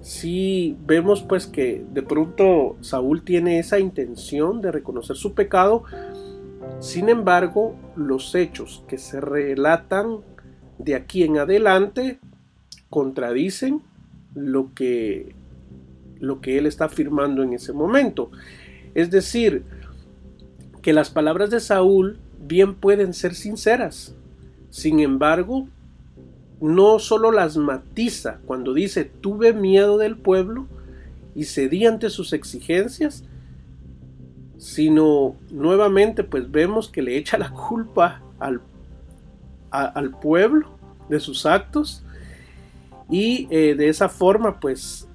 si 0.00 0.76
vemos 0.86 1.22
pues 1.22 1.46
que 1.46 1.84
de 1.92 2.02
pronto 2.02 2.76
Saúl 2.80 3.22
tiene 3.22 3.58
esa 3.58 3.78
intención 3.78 4.60
de 4.60 4.72
reconocer 4.72 5.16
su 5.16 5.34
pecado, 5.34 5.84
sin 6.78 7.08
embargo, 7.08 7.76
los 7.96 8.34
hechos 8.34 8.84
que 8.88 8.98
se 8.98 9.20
relatan 9.20 10.18
de 10.78 10.94
aquí 10.94 11.22
en 11.22 11.38
adelante 11.38 12.18
contradicen 12.88 13.82
lo 14.34 14.72
que 14.74 15.34
lo 16.20 16.40
que 16.40 16.58
él 16.58 16.66
está 16.66 16.84
afirmando 16.86 17.42
en 17.42 17.54
ese 17.54 17.72
momento. 17.72 18.30
Es 18.94 19.10
decir, 19.10 19.64
que 20.82 20.92
las 20.92 21.10
palabras 21.10 21.50
de 21.50 21.60
Saúl 21.60 22.18
bien 22.38 22.74
pueden 22.74 23.14
ser 23.14 23.34
sinceras. 23.34 24.14
Sin 24.68 25.00
embargo, 25.00 25.66
no 26.60 26.98
solo 26.98 27.32
las 27.32 27.56
matiza 27.56 28.38
cuando 28.44 28.74
dice 28.74 29.04
tuve 29.04 29.52
miedo 29.52 29.98
del 29.98 30.16
pueblo 30.16 30.66
y 31.34 31.44
cedí 31.44 31.86
ante 31.86 32.10
sus 32.10 32.32
exigencias, 32.32 33.24
sino 34.58 35.36
nuevamente 35.50 36.22
pues 36.24 36.50
vemos 36.50 36.88
que 36.88 37.02
le 37.02 37.16
echa 37.16 37.38
la 37.38 37.50
culpa 37.50 38.20
al, 38.38 38.60
al 39.70 40.10
pueblo 40.10 40.68
de 41.08 41.18
sus 41.18 41.46
actos 41.46 42.02
y 43.08 43.48
eh, 43.50 43.74
de 43.74 43.88
esa 43.88 44.08
forma 44.08 44.60
pues 44.60 45.08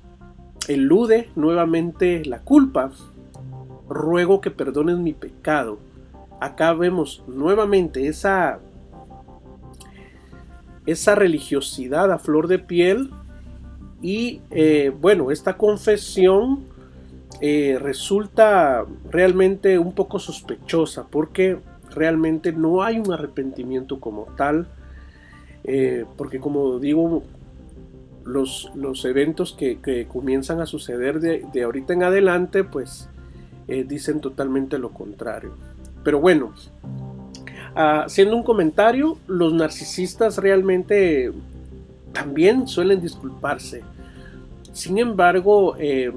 elude 0.68 1.30
nuevamente 1.36 2.24
la 2.26 2.40
culpa. 2.40 2.92
Ruego 3.88 4.42
que 4.42 4.50
perdones 4.50 4.98
mi 4.98 5.14
pecado. 5.14 5.78
Acá 6.42 6.74
vemos 6.74 7.24
nuevamente 7.28 8.08
esa 8.08 8.60
esa 10.86 11.16
religiosidad 11.16 12.12
a 12.12 12.20
flor 12.20 12.48
de 12.48 12.60
piel 12.60 13.12
y 14.02 14.42
eh, 14.52 14.92
bueno, 15.02 15.32
esta 15.32 15.58
confesión 15.58 16.66
eh, 17.42 17.78
resulta 17.82 18.86
realmente 19.10 19.80
un 19.80 19.94
poco 19.94 20.20
sospechosa 20.20 21.08
porque 21.10 21.58
realmente 21.94 22.52
no 22.52 22.84
hay 22.84 23.00
un 23.00 23.12
arrepentimiento 23.12 24.00
como 24.00 24.28
tal, 24.38 24.68
eh, 25.64 26.06
porque 26.18 26.40
como 26.40 26.78
digo, 26.78 27.24
los, 28.26 28.72
los 28.76 29.06
eventos 29.06 29.54
que, 29.54 30.08
comienzan 30.08 30.62
a 30.62 30.66
suceder 30.66 31.20
de, 31.20 31.46
de, 31.52 31.64
ahorita 31.64 31.94
en 31.94 32.04
adelante, 32.04 32.64
pues 32.64 33.10
dicen 33.68 34.22
totalmente 34.22 34.78
lo 34.78 34.92
contrario. 34.92 35.54
Pero 36.04 36.20
bueno, 36.20 36.54
haciendo 37.76 38.36
un 38.36 38.44
comentario, 38.44 39.18
los 39.28 39.54
narcisistas 39.54 40.38
realmente 40.38 41.32
también 42.14 42.68
suelen 42.68 43.02
disculparse. 43.02 43.84
Sin 44.72 44.98
embargo, 44.98 45.76
eh, 45.78 46.12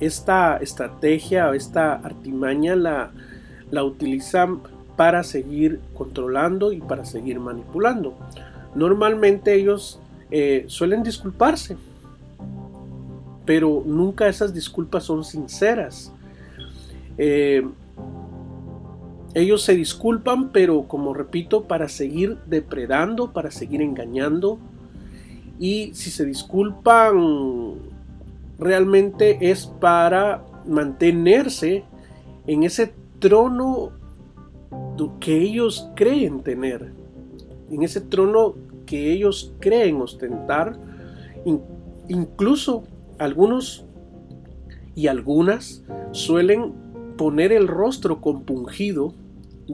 esta 0.00 0.56
estrategia 0.58 1.48
o 1.48 1.54
esta 1.54 1.94
artimaña 1.94 2.76
la, 2.76 3.10
la 3.70 3.84
utilizan 3.84 4.60
para 4.96 5.22
seguir 5.22 5.80
controlando 5.94 6.72
y 6.72 6.80
para 6.80 7.04
seguir 7.04 7.38
manipulando. 7.38 8.14
Normalmente 8.74 9.54
ellos 9.54 10.00
eh, 10.30 10.64
suelen 10.66 11.02
disculparse, 11.02 11.76
pero 13.44 13.82
nunca 13.86 14.28
esas 14.28 14.52
disculpas 14.52 15.04
son 15.04 15.24
sinceras. 15.24 16.12
Eh, 17.16 17.66
ellos 19.38 19.62
se 19.62 19.74
disculpan, 19.74 20.50
pero 20.50 20.88
como 20.88 21.14
repito, 21.14 21.64
para 21.64 21.88
seguir 21.88 22.38
depredando, 22.46 23.32
para 23.32 23.50
seguir 23.50 23.82
engañando. 23.82 24.58
Y 25.58 25.92
si 25.94 26.10
se 26.10 26.24
disculpan, 26.24 27.74
realmente 28.58 29.50
es 29.50 29.66
para 29.66 30.44
mantenerse 30.66 31.84
en 32.46 32.64
ese 32.64 32.92
trono 33.18 33.92
que 35.20 35.40
ellos 35.40 35.88
creen 35.94 36.42
tener, 36.42 36.92
en 37.70 37.82
ese 37.82 38.00
trono 38.00 38.54
que 38.86 39.12
ellos 39.12 39.52
creen 39.60 40.00
ostentar. 40.00 40.76
incluso 42.08 42.84
algunos 43.18 43.84
y 44.94 45.06
algunas 45.06 45.84
suelen 46.12 46.72
poner 47.16 47.52
el 47.52 47.68
rostro 47.68 48.20
compungido, 48.20 49.12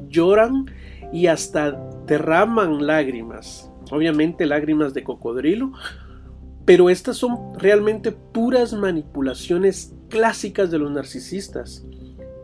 lloran 0.08 0.66
y 1.12 1.26
hasta 1.26 1.72
derraman 2.06 2.86
lágrimas, 2.86 3.70
obviamente 3.90 4.46
lágrimas 4.46 4.94
de 4.94 5.04
cocodrilo, 5.04 5.72
pero 6.64 6.88
estas 6.90 7.16
son 7.16 7.58
realmente 7.58 8.12
puras 8.12 8.72
manipulaciones 8.72 9.94
clásicas 10.08 10.70
de 10.70 10.78
los 10.78 10.90
narcisistas, 10.90 11.86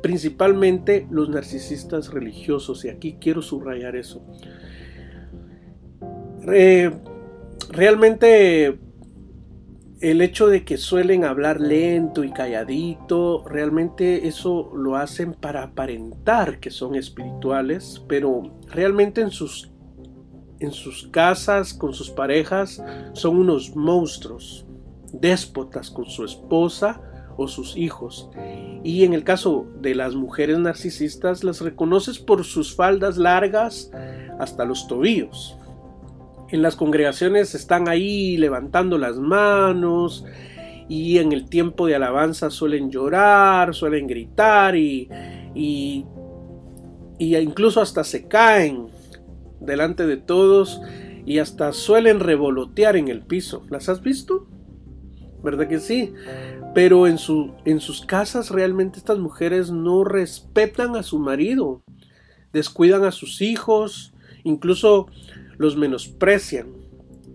principalmente 0.03 1.07
los 1.11 1.29
narcisistas 1.29 2.13
religiosos, 2.13 2.85
y 2.85 2.89
aquí 2.89 3.17
quiero 3.21 3.43
subrayar 3.43 3.97
eso. 3.97 4.25
realmente 7.71 8.79
el 10.01 10.23
hecho 10.23 10.47
de 10.47 10.65
que 10.65 10.79
suelen 10.79 11.25
hablar 11.25 11.61
lento 11.61 12.25
y 12.25 12.31
calladito, 12.31 13.45
realmente 13.47 14.27
eso 14.27 14.73
lo 14.75 14.97
hacen 14.97 15.35
para 15.35 15.63
aparentar 15.63 16.59
que 16.59 16.71
son 16.71 16.95
espirituales, 16.95 18.03
pero 18.09 18.51
realmente 18.69 19.21
en 19.21 19.31
sus, 19.31 19.71
en 20.59 20.73
sus 20.73 21.09
casas, 21.09 21.75
con 21.75 21.93
sus 21.93 22.11
parejas, 22.11 22.83
son 23.13 23.37
unos 23.37 23.77
monstruos, 23.77 24.65
déspotas 25.13 25.91
con 25.91 26.07
su 26.07 26.25
esposa 26.25 27.03
o 27.37 27.47
sus 27.47 27.77
hijos. 27.77 28.31
Y 28.83 29.05
en 29.05 29.13
el 29.13 29.23
caso 29.23 29.67
de 29.83 29.95
las 29.95 30.15
mujeres 30.15 30.59
narcisistas, 30.59 31.45
las 31.45 31.61
reconoces 31.61 32.19
por 32.19 32.45
sus 32.45 32.75
faldas 32.75 33.19
largas 33.19 33.91
hasta 34.39 34.65
los 34.65 34.87
tobillos 34.87 35.60
en 36.51 36.63
las 36.63 36.77
congregaciones 36.77 37.55
están 37.55 37.89
ahí 37.89 38.37
levantando 38.37 38.99
las 38.99 39.17
manos 39.17 40.25
y 40.89 41.19
en 41.19 41.33
el 41.33 41.49
tiempo 41.49 41.87
de 41.87 41.95
alabanza 41.95 42.51
suelen 42.51 42.91
llorar, 42.91 43.75
suelen 43.75 44.09
gritar 44.09 44.75
y, 44.75 45.09
y, 45.55 46.05
incluso 47.19 47.81
hasta 47.81 48.03
se 48.03 48.27
caen 48.27 48.89
delante 49.61 50.07
de 50.07 50.17
todos 50.17 50.81
y 51.25 51.39
hasta 51.39 51.73
suelen 51.73 52.19
revolotear 52.19 52.97
en 52.97 53.07
el 53.07 53.23
piso. 53.23 53.65
¿Las 53.71 53.89
has 53.89 54.03
visto? 54.03 54.49
¿Verdad 55.45 55.69
que 55.69 55.79
sí? 55.79 56.13
Pero 56.75 57.07
en, 57.07 57.19
su, 57.19 57.53
en 57.65 57.79
sus 57.79 58.05
casas 58.05 58.51
realmente 58.51 58.99
estas 58.99 59.19
mujeres 59.19 59.71
no 59.71 60.03
respetan 60.03 60.97
a 60.97 61.05
su 61.05 61.21
marido, 61.21 61.83
descuidan 62.53 63.05
a 63.05 63.13
sus 63.13 63.43
hijos, 63.43 64.13
incluso 64.43 65.07
los 65.61 65.77
menosprecian 65.77 66.69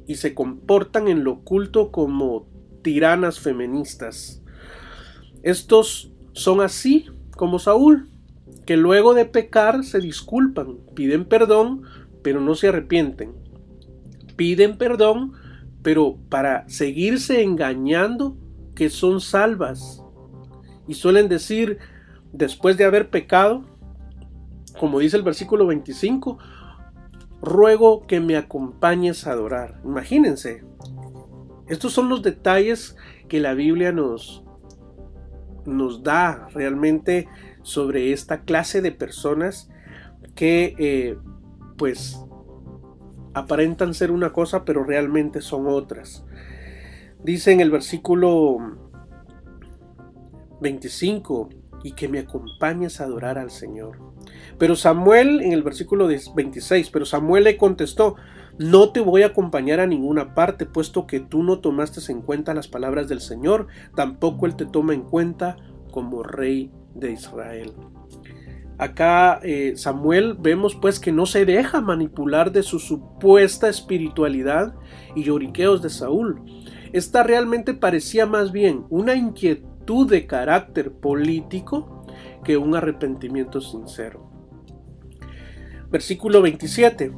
y 0.08 0.16
se 0.16 0.34
comportan 0.34 1.08
en 1.08 1.24
lo 1.24 1.34
oculto 1.34 1.92
como 1.92 2.48
tiranas 2.82 3.40
feministas. 3.40 4.42
Estos 5.44 6.12
son 6.34 6.60
así 6.60 7.06
como 7.38 7.60
Saúl, 7.60 8.10
que 8.66 8.78
luego 8.78 9.14
de 9.14 9.26
pecar 9.26 9.84
se 9.84 10.00
disculpan, 10.00 10.78
piden 10.96 11.26
perdón, 11.26 11.84
pero 12.24 12.42
no 12.42 12.56
se 12.56 12.70
arrepienten. 12.70 13.32
Piden 14.36 14.80
perdón, 14.80 15.34
pero 15.84 16.18
para 16.28 16.68
seguirse 16.68 17.44
engañando 17.44 18.36
que 18.74 18.90
son 18.90 19.22
salvas. 19.22 20.02
Y 20.88 20.96
suelen 20.96 21.30
decir, 21.30 21.78
después 22.34 22.76
de 22.76 22.86
haber 22.86 23.12
pecado, 23.12 23.66
como 24.80 24.98
dice 24.98 25.16
el 25.16 25.22
versículo 25.22 25.68
25, 25.68 26.40
ruego 27.46 28.06
que 28.08 28.20
me 28.20 28.38
acompañes 28.38 29.28
a 29.28 29.32
adorar. 29.32 29.80
Imagínense, 29.86 30.64
estos 31.68 31.94
son 31.94 32.10
los 32.10 32.22
detalles 32.22 32.96
que 33.28 33.40
la 33.40 33.54
Biblia 33.54 33.92
nos, 33.92 34.44
nos 35.66 36.04
da 36.04 36.48
realmente 36.54 37.28
sobre 37.62 38.12
esta 38.12 38.42
clase 38.42 38.82
de 38.82 38.92
personas 38.92 39.70
que 40.36 40.76
eh, 40.78 41.18
pues 41.78 42.20
aparentan 43.34 43.94
ser 43.94 44.12
una 44.12 44.32
cosa 44.32 44.66
pero 44.66 44.84
realmente 44.84 45.42
son 45.42 45.68
otras. 45.68 46.26
Dice 47.24 47.52
en 47.52 47.60
el 47.60 47.72
versículo 47.72 48.58
25, 50.62 51.50
y 51.84 51.92
que 51.94 52.08
me 52.08 52.20
acompañes 52.20 53.00
a 53.00 53.06
adorar 53.06 53.38
al 53.38 53.52
Señor. 53.52 54.00
Pero 54.58 54.76
Samuel, 54.76 55.42
en 55.42 55.54
el 55.54 55.64
versículo 55.64 56.08
26, 56.08 56.90
pero 56.90 57.06
Samuel 57.06 57.44
le 57.44 57.58
contestó, 57.58 58.16
no 58.58 58.90
te 58.90 59.02
voy 59.02 59.24
a 59.24 59.28
acompañar 59.28 59.80
a 59.80 59.88
ninguna 59.88 60.34
parte, 60.34 60.66
puesto 60.66 61.08
que 61.08 61.20
tú 61.20 61.44
no 61.44 61.60
tomaste 61.60 62.00
en 62.12 62.22
cuenta 62.22 62.54
las 62.54 62.68
palabras 62.68 63.08
del 63.08 63.20
Señor, 63.20 63.68
tampoco 63.96 64.46
Él 64.46 64.56
te 64.56 64.66
toma 64.66 64.94
en 64.94 65.02
cuenta 65.02 65.58
como 65.92 66.24
rey 66.24 66.72
de 66.94 67.12
Israel. 67.12 67.74
Acá 68.78 69.40
eh, 69.44 69.74
Samuel 69.78 70.36
vemos 70.38 70.76
pues 70.76 71.00
que 71.00 71.12
no 71.12 71.26
se 71.26 71.46
deja 71.46 71.80
manipular 71.80 72.52
de 72.52 72.62
su 72.62 72.80
supuesta 72.80 73.70
espiritualidad 73.70 74.76
y 75.16 75.24
lloriqueos 75.24 75.82
de 75.82 75.90
Saúl. 75.90 76.42
Esta 76.92 77.24
realmente 77.24 77.74
parecía 77.74 78.26
más 78.26 78.52
bien 78.52 78.86
una 78.90 79.16
inquietud 79.16 79.75
de 79.86 80.26
carácter 80.26 80.92
político 80.92 82.06
que 82.44 82.58
un 82.58 82.76
arrepentimiento 82.76 83.62
sincero. 83.62 84.30
Versículo 85.92 86.42
27. 86.42 87.12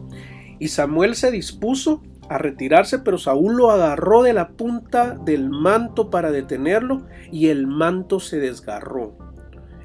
Y 0.59 0.67
Samuel 0.67 1.15
se 1.15 1.31
dispuso 1.31 2.03
a 2.29 2.37
retirarse, 2.37 2.99
pero 2.99 3.17
Saúl 3.17 3.55
lo 3.55 3.71
agarró 3.71 4.21
de 4.21 4.33
la 4.33 4.49
punta 4.49 5.17
del 5.23 5.49
manto 5.49 6.09
para 6.09 6.31
detenerlo 6.31 7.05
y 7.31 7.47
el 7.47 7.67
manto 7.67 8.19
se 8.19 8.37
desgarró. 8.39 9.17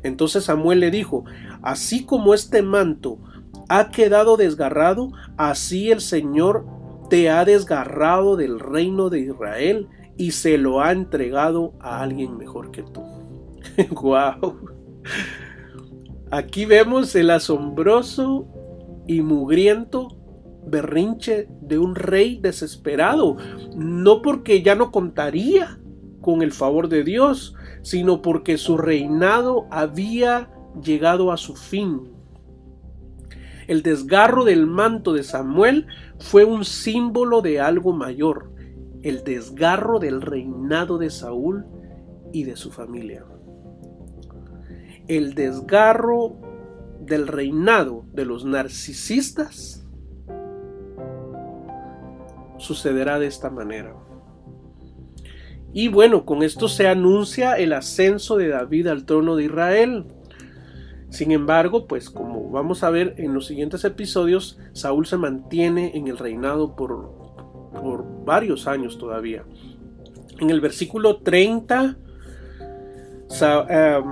Entonces 0.03 0.45
Samuel 0.45 0.81
le 0.81 0.91
dijo, 0.91 1.25
así 1.63 2.05
como 2.05 2.35
este 2.35 2.63
manto 2.63 3.19
ha 3.69 3.91
quedado 3.91 4.37
desgarrado, 4.37 5.13
así 5.37 5.93
el 5.93 6.01
Señor 6.01 6.67
te 7.09 7.31
ha 7.31 7.45
desgarrado 7.45 8.37
del 8.37 8.59
reino 8.59 9.09
de 9.09 9.21
Israel 9.21 9.89
y 10.17 10.33
se 10.33 10.59
lo 10.59 10.81
ha 10.81 10.93
entregado 10.93 11.75
a 11.81 12.03
alguien 12.03 12.37
mejor 12.37 12.71
que 12.71 12.83
tú. 12.83 13.03
¡Wow! 13.91 14.71
Aquí 16.31 16.65
vemos 16.65 17.15
el 17.15 17.31
asombroso 17.31 18.49
y 19.07 19.21
mugriento 19.21 20.17
berrinche 20.67 21.49
de 21.61 21.79
un 21.79 21.95
rey 21.95 22.39
desesperado, 22.41 23.37
no 23.77 24.23
porque 24.23 24.63
ya 24.63 24.75
no 24.75 24.91
contaría 24.91 25.79
con 26.21 26.43
el 26.43 26.53
favor 26.53 26.89
de 26.89 27.03
Dios, 27.05 27.55
sino 27.83 28.23
porque 28.23 28.59
su 28.59 28.79
reinado 28.79 29.67
había 29.71 30.51
llegado 30.83 31.33
a 31.33 31.37
su 31.37 31.57
fin. 31.57 32.13
El 33.67 33.83
desgarro 33.83 34.45
del 34.45 34.67
manto 34.67 35.13
de 35.13 35.23
Samuel 35.23 35.87
fue 36.19 36.45
un 36.45 36.65
símbolo 36.65 37.43
de 37.43 37.61
algo 37.61 37.93
mayor, 37.93 38.52
el 39.03 39.25
desgarro 39.25 39.99
del 39.99 40.21
reinado 40.21 40.99
de 40.99 41.11
Saúl 41.11 41.67
y 42.33 42.45
de 42.45 42.57
su 42.57 42.71
familia. 42.71 43.25
El 45.09 45.35
desgarro 45.35 46.37
del 47.01 47.27
reinado 47.27 48.05
de 48.13 48.25
los 48.25 48.45
narcisistas 48.45 49.85
sucederá 52.59 53.19
de 53.19 53.27
esta 53.27 53.51
manera. 53.51 53.95
Y 55.75 55.89
bueno, 55.89 56.25
con 56.25 56.43
esto 56.43 56.69
se 56.69 56.87
anuncia 56.87 57.55
el 57.55 57.73
ascenso 57.73 58.37
de 58.37 58.49
David 58.49 58.87
al 58.89 59.05
trono 59.05 59.37
de 59.37 59.45
Israel. 59.45 60.07
Sin 61.09 61.33
embargo, 61.33 61.87
pues 61.87 62.09
como 62.09 62.51
vamos 62.51 62.85
a 62.85 62.91
ver 62.91 63.15
en 63.19 63.35
los 63.35 63.47
siguientes 63.47 63.85
episodios, 63.85 64.59
Saúl 64.73 65.07
se 65.07 65.17
mantiene 65.17 65.97
en 65.97 66.09
el 66.09 66.19
reinado 66.19 66.77
por, 66.77 67.22
por 67.73 68.25
varios 68.25 68.67
años 68.67 68.99
todavía. 68.99 69.45
En 70.39 70.51
el 70.51 70.61
versículo 70.61 71.19
30 71.19 71.97
em, 73.69 74.05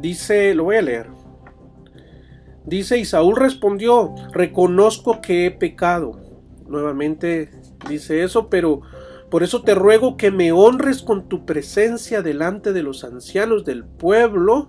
dice, 0.00 0.54
lo 0.54 0.64
voy 0.64 0.76
a 0.76 0.82
leer. 0.82 1.06
Dice, 2.64 2.98
y 2.98 3.04
Saúl 3.04 3.36
respondió, 3.36 4.14
reconozco 4.32 5.20
que 5.20 5.46
he 5.46 5.50
pecado. 5.50 6.20
Nuevamente 6.66 7.50
dice 7.88 8.22
eso, 8.22 8.50
pero 8.50 8.82
por 9.30 9.42
eso 9.42 9.62
te 9.62 9.74
ruego 9.74 10.16
que 10.16 10.30
me 10.30 10.52
honres 10.52 11.02
con 11.02 11.28
tu 11.28 11.44
presencia 11.46 12.22
delante 12.22 12.72
de 12.72 12.82
los 12.82 13.04
ancianos 13.04 13.64
del 13.64 13.84
pueblo 13.84 14.68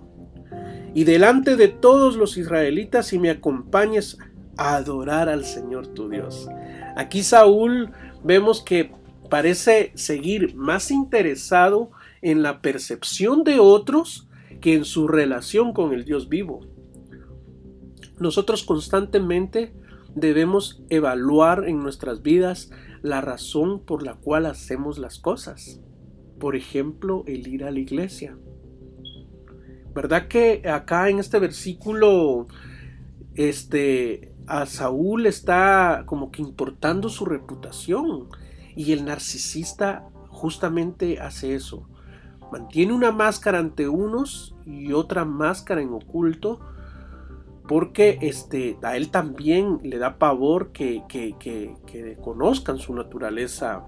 y 0.94 1.04
delante 1.04 1.56
de 1.56 1.68
todos 1.68 2.16
los 2.16 2.36
israelitas 2.36 3.12
y 3.12 3.18
me 3.18 3.30
acompañes 3.30 4.18
a 4.56 4.76
adorar 4.76 5.28
al 5.28 5.44
Señor 5.44 5.86
tu 5.88 6.08
Dios. 6.08 6.48
Aquí 6.96 7.22
Saúl 7.22 7.90
vemos 8.24 8.62
que 8.62 8.92
parece 9.28 9.92
seguir 9.94 10.54
más 10.54 10.90
interesado 10.90 11.90
en 12.22 12.42
la 12.42 12.60
percepción 12.60 13.44
de 13.44 13.58
otros 13.58 14.28
que 14.60 14.74
en 14.74 14.84
su 14.84 15.08
relación 15.08 15.72
con 15.72 15.92
el 15.92 16.04
Dios 16.04 16.28
vivo. 16.28 16.60
Nosotros 18.18 18.64
constantemente 18.64 19.72
debemos 20.14 20.82
evaluar 20.90 21.66
en 21.66 21.78
nuestras 21.78 22.22
vidas 22.22 22.70
la 23.02 23.20
razón 23.20 23.80
por 23.80 24.02
la 24.02 24.14
cual 24.14 24.46
hacemos 24.46 24.98
las 24.98 25.18
cosas. 25.18 25.80
Por 26.38 26.56
ejemplo, 26.56 27.24
el 27.26 27.46
ir 27.46 27.64
a 27.64 27.70
la 27.70 27.78
iglesia. 27.78 28.36
¿Verdad 29.94 30.28
que 30.28 30.68
acá 30.68 31.08
en 31.08 31.18
este 31.18 31.38
versículo 31.38 32.46
este 33.34 34.29
a 34.50 34.66
Saúl 34.66 35.26
está 35.26 36.02
como 36.06 36.32
que 36.32 36.42
importando 36.42 37.08
su 37.08 37.24
reputación 37.24 38.28
y 38.74 38.92
el 38.92 39.04
narcisista 39.04 40.08
justamente 40.28 41.20
hace 41.20 41.54
eso. 41.54 41.88
Mantiene 42.50 42.92
una 42.92 43.12
máscara 43.12 43.60
ante 43.60 43.88
unos 43.88 44.56
y 44.66 44.92
otra 44.92 45.24
máscara 45.24 45.82
en 45.82 45.92
oculto 45.92 46.58
porque 47.68 48.18
este, 48.22 48.76
a 48.82 48.96
él 48.96 49.12
también 49.12 49.78
le 49.84 49.98
da 49.98 50.18
pavor 50.18 50.72
que, 50.72 51.04
que, 51.08 52.16
conozcan 52.20 52.78
su 52.78 52.92
naturaleza 52.92 53.86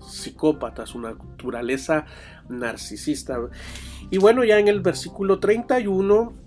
psicópata, 0.00 0.86
su 0.86 1.00
naturaleza 1.00 2.06
narcisista. 2.48 3.40
Y 4.10 4.18
bueno, 4.18 4.44
ya 4.44 4.60
en 4.60 4.68
el 4.68 4.82
versículo 4.82 5.40
31 5.40 6.45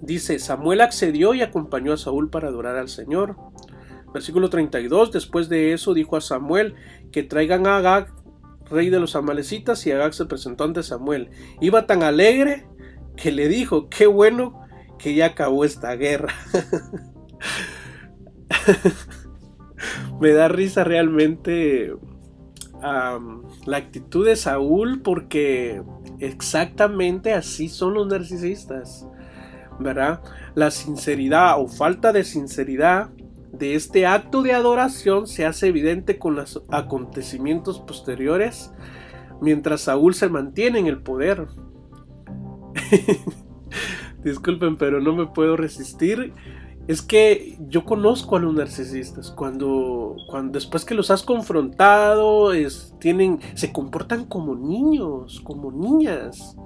dice, 0.00 0.38
Samuel 0.38 0.80
accedió 0.80 1.34
y 1.34 1.42
acompañó 1.42 1.92
a 1.92 1.96
Saúl 1.96 2.30
para 2.30 2.48
adorar 2.48 2.76
al 2.76 2.88
Señor. 2.88 3.36
Versículo 4.12 4.50
32, 4.50 5.12
después 5.12 5.48
de 5.48 5.72
eso 5.72 5.94
dijo 5.94 6.16
a 6.16 6.20
Samuel 6.20 6.74
que 7.12 7.22
traigan 7.22 7.66
a 7.66 7.78
Agag, 7.78 8.12
rey 8.70 8.90
de 8.90 9.00
los 9.00 9.16
amalecitas, 9.16 9.86
y 9.86 9.92
Agag 9.92 10.14
se 10.14 10.26
presentó 10.26 10.64
ante 10.64 10.82
Samuel. 10.82 11.30
Iba 11.60 11.86
tan 11.86 12.02
alegre 12.02 12.66
que 13.16 13.32
le 13.32 13.48
dijo, 13.48 13.88
qué 13.88 14.06
bueno 14.06 14.60
que 14.98 15.14
ya 15.14 15.26
acabó 15.26 15.64
esta 15.64 15.94
guerra. 15.96 16.34
Me 20.20 20.32
da 20.32 20.48
risa 20.48 20.84
realmente 20.84 21.94
la 22.80 23.76
actitud 23.76 24.26
de 24.26 24.36
Saúl 24.36 25.00
porque 25.02 25.82
exactamente 26.20 27.32
así 27.32 27.68
son 27.68 27.94
los 27.94 28.06
narcisistas. 28.06 29.06
¿Verdad? 29.78 30.22
La 30.54 30.70
sinceridad 30.70 31.60
o 31.60 31.68
falta 31.68 32.12
de 32.12 32.24
sinceridad 32.24 33.10
de 33.52 33.74
este 33.74 34.06
acto 34.06 34.42
de 34.42 34.52
adoración 34.52 35.26
se 35.26 35.46
hace 35.46 35.68
evidente 35.68 36.18
con 36.18 36.36
los 36.36 36.62
acontecimientos 36.70 37.80
posteriores 37.80 38.72
mientras 39.40 39.82
Saúl 39.82 40.14
se 40.14 40.28
mantiene 40.28 40.78
en 40.78 40.86
el 40.86 41.02
poder. 41.02 41.46
disculpen, 44.24 44.76
pero 44.76 45.00
no 45.00 45.14
me 45.14 45.26
puedo 45.26 45.56
resistir. 45.56 46.32
Es 46.88 47.02
que 47.02 47.58
yo 47.68 47.84
conozco 47.84 48.36
a 48.36 48.40
los 48.40 48.54
narcisistas. 48.54 49.30
Cuando, 49.32 50.16
cuando 50.28 50.52
después 50.52 50.84
que 50.84 50.94
los 50.94 51.10
has 51.10 51.22
confrontado, 51.22 52.52
tienen, 53.00 53.40
se 53.54 53.72
comportan 53.72 54.26
como 54.26 54.54
niños, 54.54 55.40
como 55.42 55.72
niñas, 55.72 56.56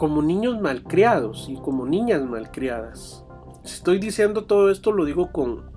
como 0.00 0.22
niños 0.22 0.58
malcriados 0.62 1.46
y 1.50 1.56
como 1.56 1.84
niñas 1.84 2.24
malcriadas. 2.24 3.22
Si 3.64 3.74
estoy 3.74 3.98
diciendo 3.98 4.44
todo 4.44 4.70
esto, 4.70 4.92
lo 4.92 5.04
digo 5.04 5.30
con, 5.30 5.70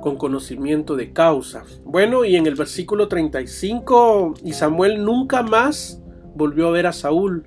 con 0.00 0.16
conocimiento 0.16 0.96
de 0.96 1.12
causa. 1.12 1.64
Bueno, 1.84 2.24
y 2.24 2.36
en 2.36 2.46
el 2.46 2.54
versículo 2.54 3.06
35, 3.06 4.32
y 4.42 4.54
Samuel 4.54 5.04
nunca 5.04 5.42
más 5.42 6.02
volvió 6.34 6.68
a 6.68 6.70
ver 6.70 6.86
a 6.86 6.92
Saúl 6.94 7.44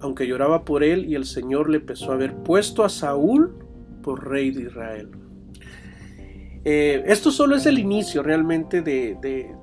aunque 0.00 0.26
lloraba 0.26 0.64
por 0.64 0.82
él 0.82 1.04
y 1.04 1.16
el 1.16 1.26
Señor 1.26 1.68
le 1.68 1.76
empezó 1.76 2.10
a 2.10 2.14
haber 2.14 2.34
puesto 2.34 2.82
a 2.82 2.88
Saúl 2.88 3.54
por 4.02 4.26
rey 4.26 4.52
de 4.52 4.62
Israel. 4.62 5.10
Eh, 6.64 7.04
esto 7.04 7.30
solo 7.30 7.56
es 7.56 7.66
el 7.66 7.78
inicio 7.78 8.22
realmente 8.22 8.80
de, 8.80 9.54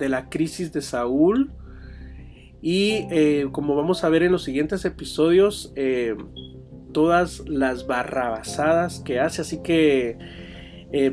la 0.00 0.28
crisis 0.28 0.70
de 0.70 0.82
Saúl 0.82 1.50
y 2.62 3.06
eh, 3.10 3.48
como 3.52 3.76
vamos 3.76 4.04
a 4.04 4.08
ver 4.08 4.22
en 4.22 4.32
los 4.32 4.44
siguientes 4.44 4.84
episodios, 4.86 5.72
eh, 5.76 6.14
todas 6.92 7.40
las 7.48 7.86
barrabasadas 7.86 9.00
que 9.00 9.20
hace, 9.20 9.42
así 9.42 9.62
que 9.62 10.16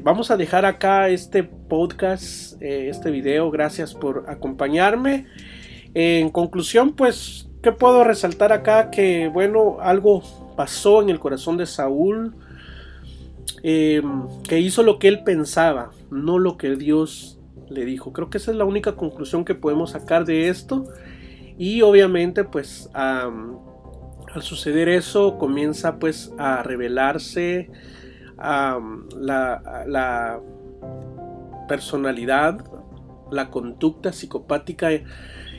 vamos 0.04 0.30
a 0.30 0.36
dejar 0.36 0.66
acá 0.66 1.08
este 1.08 1.43
podcast, 1.43 2.62
este 2.62 3.12
video, 3.12 3.50
gracias 3.50 3.93
por 3.93 4.26
acompañarme. 4.28 5.26
En 5.93 6.30
conclusión, 6.30 6.93
pues 6.93 7.50
¿qué 7.62 7.72
puedo 7.72 8.04
resaltar 8.04 8.54
acá? 8.54 8.91
Que 8.91 9.28
bueno, 9.28 9.78
algo 9.82 10.24
pasó 10.56 11.02
en 11.02 11.10
el 11.10 11.20
corazón 11.20 11.58
de 11.58 11.66
Saúl, 11.66 12.36
eh, 13.64 14.02
que 14.47 14.60
hizo 14.60 14.84
lo 14.84 15.00
que 15.00 15.08
él 15.08 15.24
pensaba, 15.24 15.91
no 16.12 16.39
lo 16.39 16.58
que 16.58 16.76
Dios 16.76 17.39
le 17.70 17.86
dijo. 17.86 18.14
Creo 18.14 18.30
que 18.30 18.38
esa 18.38 18.52
es 18.52 18.58
la 18.58 18.66
única 18.66 18.95
conclusión 18.95 19.45
que 19.45 19.56
podemos 19.56 19.91
sacar 19.91 20.26
de 20.26 20.50
esto. 20.50 20.86
Y 21.60 21.82
obviamente 21.82 22.45
pues 22.45 22.89
al 22.93 24.41
suceder 24.41 24.88
eso 24.88 25.38
comienza 25.38 25.99
pues 25.99 26.34
a 26.38 26.64
revelarse 26.64 27.70
la, 28.38 29.84
la 29.86 30.39
personalidad, 31.68 32.64
la 33.30 33.49
conducta 33.49 34.14
psicopática 34.14 34.89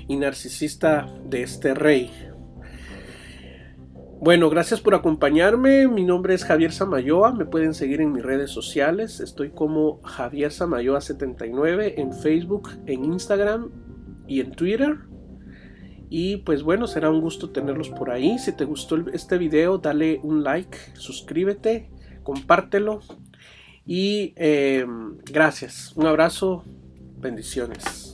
y 0.09 0.17
narcisista 0.17 1.07
de 1.27 1.43
este 1.43 1.75
rey. 1.75 2.11
Bueno, 4.23 4.49
gracias 4.49 4.81
por 4.81 4.95
acompañarme. 4.95 5.87
Mi 5.87 6.05
nombre 6.05 6.33
es 6.33 6.45
Javier 6.47 6.73
Samayoa. 6.73 7.33
Me 7.33 7.45
pueden 7.45 7.75
seguir 7.75 8.01
en 8.01 8.13
mis 8.13 8.23
redes 8.23 8.51
sociales. 8.51 9.21
Estoy 9.21 9.51
como 9.51 10.01
Javier 10.03 10.51
Samayoa79 10.51 11.95
en 11.99 12.13
Facebook, 12.15 12.71
en 12.87 13.05
Instagram 13.05 13.71
y 14.27 14.41
en 14.41 14.53
Twitter. 14.53 15.10
Y 16.11 16.39
pues 16.39 16.65
bueno, 16.65 16.89
será 16.89 17.09
un 17.09 17.21
gusto 17.21 17.51
tenerlos 17.51 17.89
por 17.89 18.11
ahí. 18.11 18.39
Si 18.41 18.53
te 18.53 18.65
gustó 18.65 18.97
este 19.13 19.39
video, 19.39 19.79
dale 19.79 20.19
un 20.25 20.43
like, 20.43 20.77
suscríbete, 20.95 21.89
compártelo. 22.25 23.01
Y 23.87 24.35
eh, 24.37 24.85
gracias. 25.25 25.93
Un 25.97 26.07
abrazo. 26.07 26.65
Bendiciones. 27.17 28.10